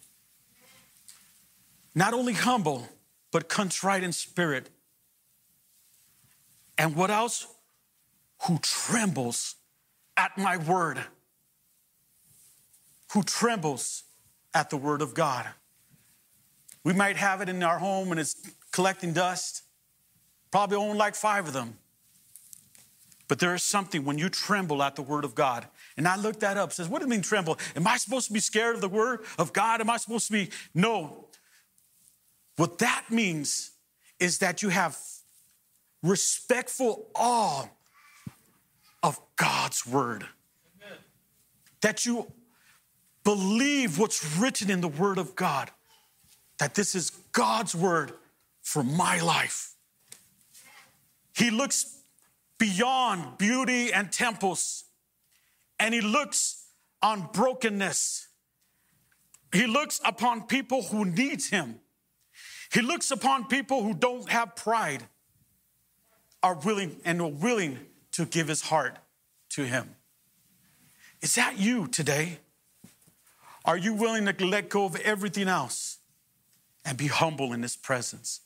Not 1.94 2.14
only 2.14 2.32
humble, 2.32 2.88
but 3.30 3.50
contrite 3.50 4.02
in 4.02 4.12
spirit. 4.12 4.70
And 6.78 6.96
what 6.96 7.10
else? 7.10 7.46
Who 8.46 8.58
trembles 8.62 9.56
at 10.16 10.38
my 10.38 10.56
word. 10.56 11.04
Who 13.12 13.22
trembles 13.22 14.04
at 14.54 14.70
the 14.70 14.78
word 14.78 15.02
of 15.02 15.12
God. 15.12 15.46
We 16.82 16.94
might 16.94 17.18
have 17.18 17.42
it 17.42 17.50
in 17.50 17.62
our 17.62 17.78
home 17.78 18.10
and 18.10 18.18
it's 18.18 18.36
collecting 18.72 19.12
dust. 19.12 19.64
Probably 20.50 20.78
own 20.78 20.96
like 20.96 21.14
five 21.14 21.46
of 21.46 21.52
them. 21.52 21.76
But 23.28 23.38
there 23.38 23.54
is 23.54 23.62
something 23.62 24.04
when 24.04 24.16
you 24.16 24.30
tremble 24.30 24.82
at 24.82 24.96
the 24.96 25.02
word 25.02 25.24
of 25.24 25.34
God. 25.34 25.66
And 25.96 26.08
I 26.08 26.16
looked 26.16 26.40
that 26.40 26.56
up. 26.56 26.72
Says, 26.72 26.88
what 26.88 27.00
do 27.00 27.04
you 27.04 27.10
mean 27.10 27.22
tremble? 27.22 27.58
Am 27.76 27.86
I 27.86 27.98
supposed 27.98 28.26
to 28.28 28.32
be 28.32 28.40
scared 28.40 28.74
of 28.74 28.80
the 28.80 28.88
word 28.88 29.20
of 29.38 29.52
God? 29.52 29.80
Am 29.82 29.90
I 29.90 29.98
supposed 29.98 30.26
to 30.28 30.32
be? 30.32 30.50
No. 30.74 31.26
What 32.56 32.78
that 32.78 33.04
means 33.10 33.72
is 34.18 34.38
that 34.38 34.62
you 34.62 34.70
have 34.70 34.96
respectful 36.02 37.08
awe 37.14 37.66
of 39.02 39.20
God's 39.36 39.86
word. 39.86 40.26
That 41.82 42.06
you 42.06 42.32
believe 43.24 43.98
what's 43.98 44.36
written 44.38 44.70
in 44.70 44.80
the 44.80 44.88
word 44.88 45.18
of 45.18 45.36
God, 45.36 45.70
that 46.58 46.74
this 46.74 46.94
is 46.94 47.10
God's 47.32 47.74
word 47.74 48.12
for 48.62 48.82
my 48.82 49.20
life. 49.20 49.74
He 51.36 51.50
looks 51.50 51.97
beyond 52.58 53.38
beauty 53.38 53.92
and 53.92 54.10
temples, 54.10 54.84
and 55.78 55.94
he 55.94 56.00
looks 56.00 56.66
on 57.02 57.28
brokenness. 57.32 58.28
He 59.52 59.66
looks 59.66 60.00
upon 60.04 60.42
people 60.42 60.82
who 60.82 61.04
need 61.04 61.42
him. 61.44 61.80
He 62.72 62.82
looks 62.82 63.10
upon 63.10 63.46
people 63.46 63.82
who 63.82 63.94
don't 63.94 64.28
have 64.28 64.56
pride, 64.56 65.04
are 66.42 66.54
willing 66.54 66.96
and 67.04 67.20
are 67.20 67.28
willing 67.28 67.78
to 68.12 68.26
give 68.26 68.48
his 68.48 68.62
heart 68.62 68.98
to 69.50 69.64
him. 69.64 69.94
Is 71.20 71.34
that 71.36 71.58
you 71.58 71.86
today? 71.86 72.38
Are 73.64 73.76
you 73.76 73.94
willing 73.94 74.26
to 74.26 74.46
let 74.46 74.68
go 74.68 74.84
of 74.84 74.96
everything 74.96 75.48
else 75.48 75.98
and 76.84 76.96
be 76.96 77.06
humble 77.06 77.52
in 77.52 77.62
his 77.62 77.76
presence? 77.76 78.40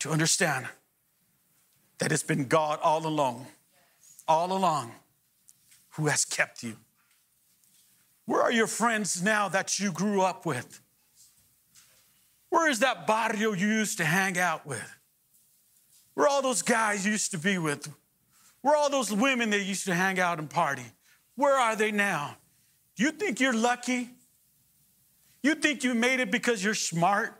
To 0.00 0.10
understand 0.10 0.66
that 1.98 2.12
it's 2.12 2.22
been 2.22 2.46
God 2.46 2.78
all 2.82 3.06
along, 3.06 3.46
all 4.26 4.52
along, 4.52 4.92
who 5.90 6.06
has 6.06 6.24
kept 6.24 6.62
you. 6.62 6.76
Where 8.26 8.42
are 8.42 8.52
your 8.52 8.66
friends 8.66 9.22
now 9.22 9.48
that 9.48 9.78
you 9.78 9.92
grew 9.92 10.22
up 10.22 10.46
with? 10.46 10.80
Where 12.48 12.70
is 12.70 12.80
that 12.80 13.06
barrio 13.06 13.52
you 13.52 13.66
used 13.66 13.98
to 13.98 14.04
hang 14.04 14.38
out 14.38 14.66
with? 14.66 14.96
Where 16.14 16.28
all 16.28 16.40
those 16.40 16.62
guys 16.62 17.04
used 17.04 17.32
to 17.32 17.38
be 17.38 17.58
with? 17.58 17.88
Where 18.62 18.76
all 18.76 18.88
those 18.88 19.12
women 19.12 19.50
that 19.50 19.62
used 19.62 19.84
to 19.86 19.94
hang 19.94 20.18
out 20.18 20.38
and 20.38 20.48
party? 20.48 20.84
Where 21.34 21.54
are 21.54 21.76
they 21.76 21.90
now? 21.90 22.36
You 22.96 23.10
think 23.10 23.40
you're 23.40 23.52
lucky? 23.52 24.10
You 25.42 25.54
think 25.54 25.84
you 25.84 25.94
made 25.94 26.20
it 26.20 26.30
because 26.30 26.64
you're 26.64 26.74
smart? 26.74 27.34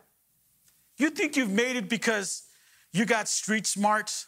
You 0.97 1.09
think 1.09 1.35
you've 1.35 1.49
made 1.49 1.75
it 1.77 1.89
because 1.89 2.43
you 2.91 3.05
got 3.05 3.27
street 3.27 3.65
smarts? 3.65 4.27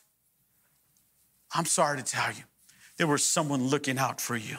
I'm 1.53 1.65
sorry 1.65 1.97
to 1.97 2.03
tell 2.03 2.31
you, 2.31 2.43
there 2.97 3.07
was 3.07 3.23
someone 3.23 3.67
looking 3.67 3.97
out 3.97 4.19
for 4.19 4.35
you. 4.35 4.57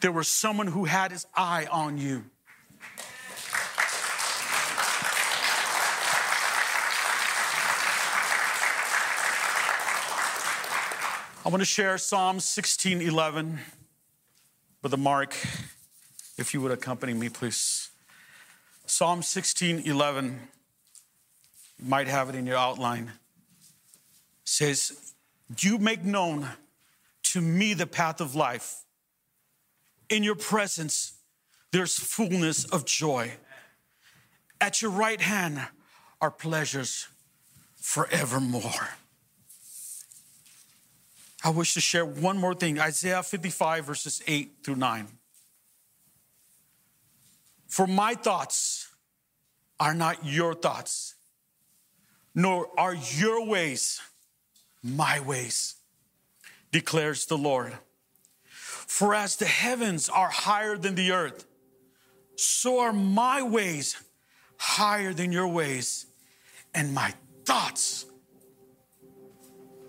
There 0.00 0.12
was 0.12 0.28
someone 0.28 0.66
who 0.66 0.84
had 0.84 1.12
his 1.12 1.26
eye 1.34 1.66
on 1.70 1.96
you. 1.96 2.24
I 11.44 11.48
want 11.48 11.60
to 11.60 11.66
share 11.66 11.98
Psalm 11.98 12.38
16 12.38 13.00
11 13.00 13.58
with 14.82 14.94
a 14.94 14.96
mark. 14.96 15.36
If 16.38 16.54
you 16.54 16.60
would 16.60 16.72
accompany 16.72 17.14
me, 17.14 17.28
please. 17.28 17.90
Psalm 18.86 19.22
16 19.22 19.80
11, 19.80 20.38
you 21.78 21.88
might 21.88 22.06
have 22.06 22.28
it 22.28 22.34
in 22.34 22.46
your 22.46 22.56
outline, 22.56 23.12
says, 24.44 25.01
you 25.60 25.78
make 25.78 26.04
known 26.04 26.48
to 27.24 27.40
me 27.40 27.74
the 27.74 27.86
path 27.86 28.20
of 28.20 28.34
life. 28.34 28.84
In 30.08 30.22
your 30.22 30.34
presence, 30.34 31.14
there's 31.72 31.98
fullness 31.98 32.64
of 32.66 32.84
joy. 32.84 33.32
At 34.60 34.82
your 34.82 34.90
right 34.90 35.20
hand 35.20 35.60
are 36.20 36.30
pleasures 36.30 37.08
forevermore. 37.76 38.88
I 41.44 41.50
wish 41.50 41.74
to 41.74 41.80
share 41.80 42.04
one 42.04 42.38
more 42.38 42.54
thing 42.54 42.78
Isaiah 42.78 43.22
55, 43.22 43.84
verses 43.84 44.22
8 44.26 44.52
through 44.62 44.76
9. 44.76 45.08
For 47.66 47.86
my 47.86 48.14
thoughts 48.14 48.88
are 49.80 49.94
not 49.94 50.24
your 50.24 50.54
thoughts, 50.54 51.16
nor 52.34 52.68
are 52.78 52.94
your 52.94 53.44
ways 53.44 54.00
my 54.82 55.20
ways, 55.20 55.76
declares 56.70 57.26
the 57.26 57.38
Lord. 57.38 57.74
For 58.44 59.14
as 59.14 59.36
the 59.36 59.46
heavens 59.46 60.08
are 60.08 60.28
higher 60.28 60.76
than 60.76 60.94
the 60.94 61.12
earth, 61.12 61.46
so 62.36 62.80
are 62.80 62.92
my 62.92 63.42
ways 63.42 63.96
higher 64.56 65.12
than 65.12 65.32
your 65.32 65.48
ways, 65.48 66.06
and 66.74 66.94
my 66.94 67.12
thoughts 67.44 68.06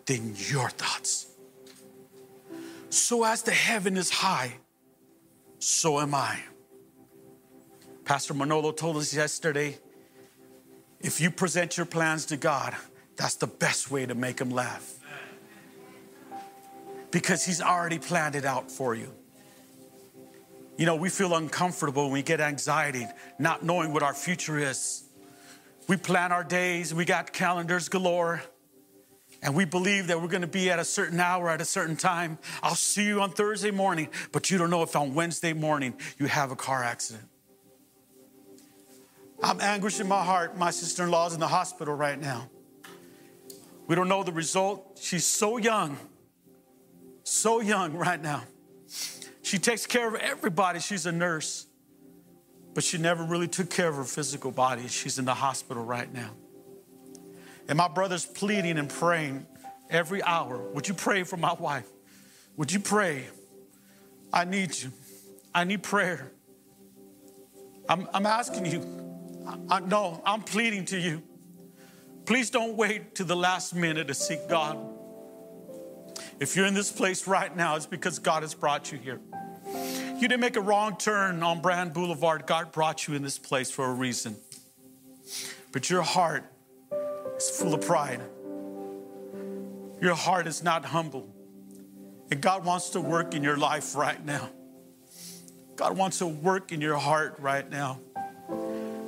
than 0.06 0.36
your 0.36 0.70
thoughts. 0.70 1.28
So 2.90 3.24
as 3.24 3.44
the 3.44 3.52
heaven 3.52 3.98
is 3.98 4.10
high, 4.10 4.54
so 5.60 6.00
am 6.00 6.14
I. 6.14 6.40
Pastor 8.04 8.34
Manolo 8.34 8.72
told 8.72 8.98
us 8.98 9.14
yesterday 9.14 9.78
if 11.00 11.22
you 11.22 11.32
present 11.32 11.78
your 11.78 11.86
plans 11.86 12.26
to 12.28 12.38
God, 12.38 12.76
that's 13.16 13.36
the 13.36 13.48
best 13.48 13.92
way 13.92 14.06
to 14.06 14.16
make 14.16 14.40
him 14.40 14.50
laugh. 14.50 14.96
Because 17.12 17.46
he's 17.46 17.62
already 17.62 18.00
planned 18.00 18.36
it 18.36 18.46
out 18.46 18.72
for 18.72 18.96
you. 18.96 19.14
You 20.78 20.88
know, 20.88 20.96
we 20.96 21.10
feel 21.10 21.36
uncomfortable 21.36 22.06
when 22.06 22.14
we 22.14 22.24
get 22.24 22.42
anxiety, 22.42 23.06
not 23.38 23.64
knowing 23.64 23.94
what 23.94 24.02
our 24.02 24.14
future 24.14 24.58
is. 24.58 25.04
We 25.88 25.98
plan 25.98 26.32
our 26.32 26.44
days, 26.44 26.94
we 26.94 27.06
got 27.06 27.34
calendars 27.34 27.90
galore, 27.90 28.42
and 29.44 29.54
we 29.54 29.66
believe 29.66 30.08
that 30.08 30.22
we're 30.22 30.30
gonna 30.30 30.48
be 30.48 30.72
at 30.72 30.80
a 30.80 30.86
certain 30.86 31.20
hour 31.20 31.50
at 31.50 31.62
a 31.62 31.66
certain 31.66 31.96
time. 31.96 32.40
I'll 32.64 32.76
see 32.76 33.06
you 33.06 33.22
on 33.22 33.32
Thursday 33.32 33.72
morning, 33.72 34.08
but 34.32 34.50
you 34.50 34.58
don't 34.58 34.70
know 34.70 34.82
if 34.82 34.96
on 34.96 35.14
Wednesday 35.14 35.54
morning 35.54 35.94
you 36.18 36.26
have 36.26 36.52
a 36.52 36.56
car 36.56 36.84
accident. 36.84 37.28
I'm 39.44 39.60
anguished 39.60 40.00
in 40.00 40.08
my 40.08 40.24
heart. 40.24 40.58
My 40.58 40.72
sister 40.72 41.04
in 41.04 41.12
law's 41.12 41.34
in 41.34 41.42
the 41.42 41.48
hospital 41.50 41.94
right 41.94 42.20
now. 42.20 42.50
We 43.88 43.96
don't 43.96 44.08
know 44.08 44.24
the 44.24 44.32
result. 44.32 45.00
She's 45.02 45.26
so 45.26 45.58
young, 45.58 45.98
so 47.24 47.60
young 47.60 47.94
right 47.94 48.22
now. 48.22 48.44
She 49.42 49.58
takes 49.58 49.86
care 49.86 50.08
of 50.08 50.16
everybody. 50.16 50.80
She's 50.80 51.06
a 51.06 51.12
nurse, 51.12 51.68
but 52.74 52.84
she 52.84 52.98
never 52.98 53.24
really 53.24 53.48
took 53.48 53.70
care 53.70 53.90
of 53.90 53.96
her 53.96 54.04
physical 54.04 54.52
body. 54.52 54.88
She's 54.88 55.20
in 55.20 55.26
the 55.26 55.34
hospital 55.34 55.84
right 55.84 56.12
now. 56.12 56.32
And 57.68 57.78
my 57.78 57.88
brother's 57.88 58.26
pleading 58.26 58.78
and 58.78 58.90
praying 58.90 59.46
every 59.90 60.24
hour. 60.24 60.58
Would 60.74 60.88
you 60.88 60.94
pray 60.94 61.24
for 61.24 61.38
my 61.38 61.54
wife? 61.54 61.88
Would 62.58 62.72
you 62.72 62.80
pray? 62.80 63.26
I 64.32 64.46
need 64.46 64.76
you. 64.82 64.92
I 65.54 65.64
need 65.64 65.84
prayer. 65.84 66.32
I'm, 67.88 68.08
I'm 68.14 68.26
asking 68.26 68.66
you. 68.66 69.46
I, 69.48 69.78
I, 69.78 69.80
no, 69.82 70.22
I'm 70.26 70.42
pleading 70.42 70.86
to 70.86 70.98
you. 70.98 71.22
Please 72.26 72.50
don't 72.50 72.76
wait 72.78 73.16
to 73.16 73.24
the 73.24 73.36
last 73.36 73.76
minute 73.76 74.08
to 74.08 74.14
seek 74.14 74.48
God. 74.48 74.78
If 76.40 76.56
you're 76.56 76.66
in 76.66 76.74
this 76.74 76.92
place 76.92 77.28
right 77.28 77.56
now, 77.56 77.76
it's 77.76 77.86
because 77.86 78.20
God 78.20 78.44
has 78.44 78.54
brought 78.54 78.92
you 78.92 78.98
here. 78.98 79.20
You 79.66 80.28
didn't 80.30 80.40
make 80.40 80.56
a 80.56 80.62
wrong 80.62 80.96
turn 80.96 81.44
on 81.44 81.62
Brand 81.62 81.94
Boulevard. 81.94 82.46
God 82.46 82.72
brought 82.72 83.08
you 83.08 83.14
in 83.16 83.24
this 83.24 83.38
place 83.38 83.70
for 83.70 83.86
a 83.86 83.94
reason. 83.94 84.38
But 85.74 85.90
your 85.90 86.02
heart 86.02 86.46
is 87.36 87.50
full 87.50 87.74
of 87.74 87.82
pride. 87.82 88.22
Your 90.02 90.16
heart 90.16 90.48
is 90.48 90.64
not 90.64 90.86
humble. 90.86 91.30
And 92.32 92.40
God 92.40 92.64
wants 92.64 92.92
to 92.92 93.02
work 93.02 93.34
in 93.34 93.44
your 93.44 93.58
life 93.58 93.96
right 93.96 94.24
now. 94.24 94.50
God 95.76 95.98
wants 95.98 96.20
to 96.20 96.28
work 96.28 96.72
in 96.72 96.80
your 96.80 96.98
heart 96.98 97.36
right 97.40 97.70
now. 97.70 98.00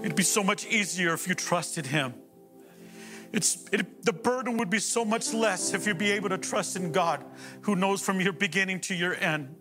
It'd 0.02 0.16
be 0.16 0.24
so 0.24 0.44
much 0.44 0.66
easier 0.66 1.14
if 1.14 1.28
you 1.28 1.34
trusted 1.34 1.86
Him. 1.86 2.14
It's, 3.32 3.66
it, 3.72 4.06
the 4.06 4.14
burden 4.14 4.58
would 4.58 4.70
be 4.70 4.80
so 4.80 5.04
much 5.04 5.34
less 5.34 5.74
if 5.74 5.86
you'd 5.86 5.98
be 5.98 6.12
able 6.12 6.30
to 6.30 6.38
trust 6.38 6.76
in 6.76 6.92
God 6.92 7.24
who 7.62 7.76
knows 7.76 8.02
from 8.02 8.20
your 8.20 8.34
beginning 8.34 8.80
to 8.82 8.96
your 8.96 9.16
end. 9.16 9.56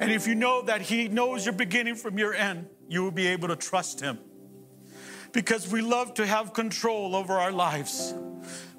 And 0.00 0.12
if 0.12 0.26
you 0.26 0.34
know 0.34 0.62
that 0.62 0.82
He 0.82 1.08
knows 1.08 1.46
your 1.46 1.54
beginning 1.54 1.94
from 1.94 2.18
your 2.18 2.34
end, 2.34 2.68
you 2.88 3.02
will 3.02 3.10
be 3.10 3.26
able 3.28 3.48
to 3.48 3.56
trust 3.56 4.00
Him. 4.00 4.18
Because 5.32 5.70
we 5.70 5.80
love 5.80 6.14
to 6.14 6.26
have 6.26 6.52
control 6.52 7.16
over 7.16 7.34
our 7.34 7.52
lives. 7.52 8.14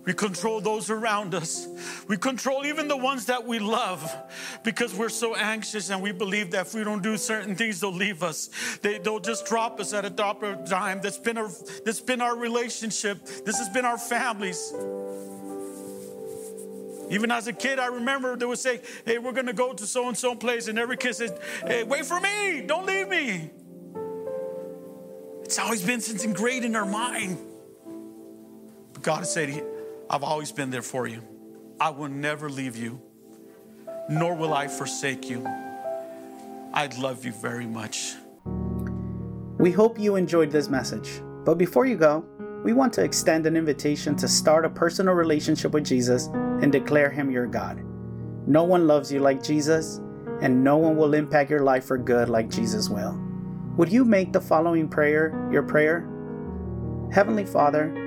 We 0.08 0.14
control 0.14 0.62
those 0.62 0.90
around 0.90 1.36
us. 1.36 1.68
We 2.08 2.16
control 2.16 2.66
even 2.66 2.88
the 2.88 2.96
ones 2.96 3.26
that 3.26 3.46
we 3.46 3.60
love 3.60 4.10
because 4.64 4.96
we're 4.96 5.10
so 5.10 5.36
anxious 5.36 5.90
and 5.90 6.02
we 6.02 6.14
believe 6.14 6.52
that 6.52 6.68
if 6.68 6.74
we 6.74 6.86
don't 6.86 7.04
do 7.04 7.18
certain 7.18 7.58
things, 7.58 7.82
they'll 7.82 7.92
leave 7.92 8.24
us. 8.24 8.50
They, 8.82 9.00
will 9.00 9.20
just 9.20 9.46
drop 9.46 9.82
us 9.82 9.92
at 9.92 10.06
a 10.06 10.10
drop 10.10 10.44
of 10.44 10.64
time. 10.64 11.02
That's 11.04 11.18
been, 11.18 11.38
our, 11.38 11.50
that's 11.84 12.00
been 12.00 12.22
our 12.22 12.38
relationship. 12.38 13.26
This 13.26 13.58
has 13.58 13.68
been 13.68 13.84
our 13.84 13.98
families. 13.98 14.74
Even 17.10 17.30
as 17.30 17.48
a 17.48 17.54
kid, 17.54 17.78
I 17.78 17.88
remember 17.88 18.38
they 18.38 18.46
would 18.46 18.60
say, 18.60 18.80
Hey, 19.04 19.18
we're 19.18 19.34
going 19.34 19.48
to 19.48 19.54
go 19.54 19.74
to 19.74 19.86
so 19.86 20.08
and 20.08 20.18
so 20.18 20.36
place. 20.36 20.70
And 20.70 20.80
every 20.80 20.96
kid 20.96 21.16
said, 21.16 21.38
Hey, 21.66 21.84
wait 21.84 22.06
for 22.06 22.22
me. 22.22 22.62
Don't 22.66 22.86
leave 22.86 23.10
me. 23.10 23.50
It's 25.44 25.60
always 25.60 25.86
been 25.86 26.00
since 26.00 26.24
ingrained 26.24 26.64
in 26.64 26.78
our 26.78 26.86
mind. 26.86 27.40
But 28.94 29.04
God 29.04 29.20
has 29.20 29.34
said, 29.34 29.50
I've 30.10 30.24
always 30.24 30.54
been 30.54 30.70
there 30.70 30.82
for 30.82 31.06
you. 31.06 31.22
I 31.82 31.90
will 31.90 32.08
never 32.08 32.50
leave 32.50 32.78
you, 32.78 33.02
nor 34.10 34.36
will 34.36 34.54
I 34.54 34.70
forsake 34.70 35.30
you. 35.30 35.46
I 36.74 36.90
love 36.98 37.26
you 37.26 37.34
very 37.34 37.66
much. 37.66 38.14
We 39.58 39.72
hope 39.72 40.00
you 40.00 40.16
enjoyed 40.16 40.50
this 40.50 40.70
message. 40.70 41.22
But 41.44 41.58
before 41.58 41.86
you 41.86 41.98
go, 41.98 42.24
we 42.64 42.72
want 42.72 42.94
to 42.94 43.04
extend 43.04 43.46
an 43.48 43.58
invitation 43.58 44.16
to 44.18 44.28
start 44.30 44.64
a 44.64 44.70
personal 44.70 45.14
relationship 45.14 45.74
with 45.74 45.86
Jesus 45.86 46.28
and 46.28 46.72
declare 46.72 47.10
Him 47.10 47.30
your 47.30 47.46
God. 47.46 47.84
No 48.48 48.64
one 48.64 48.88
loves 48.88 49.12
you 49.12 49.20
like 49.20 49.44
Jesus, 49.44 50.00
and 50.42 50.64
no 50.64 50.78
one 50.78 50.96
will 50.96 51.16
impact 51.16 51.50
your 51.50 51.64
life 51.64 51.84
for 51.84 51.98
good 51.98 52.30
like 52.30 52.50
Jesus 52.50 52.90
will. 52.90 53.20
Would 53.76 53.92
you 53.92 54.06
make 54.06 54.32
the 54.32 54.40
following 54.40 54.88
prayer 54.88 55.50
your 55.52 55.64
prayer? 55.64 56.08
Heavenly 57.12 57.46
Father, 57.46 58.07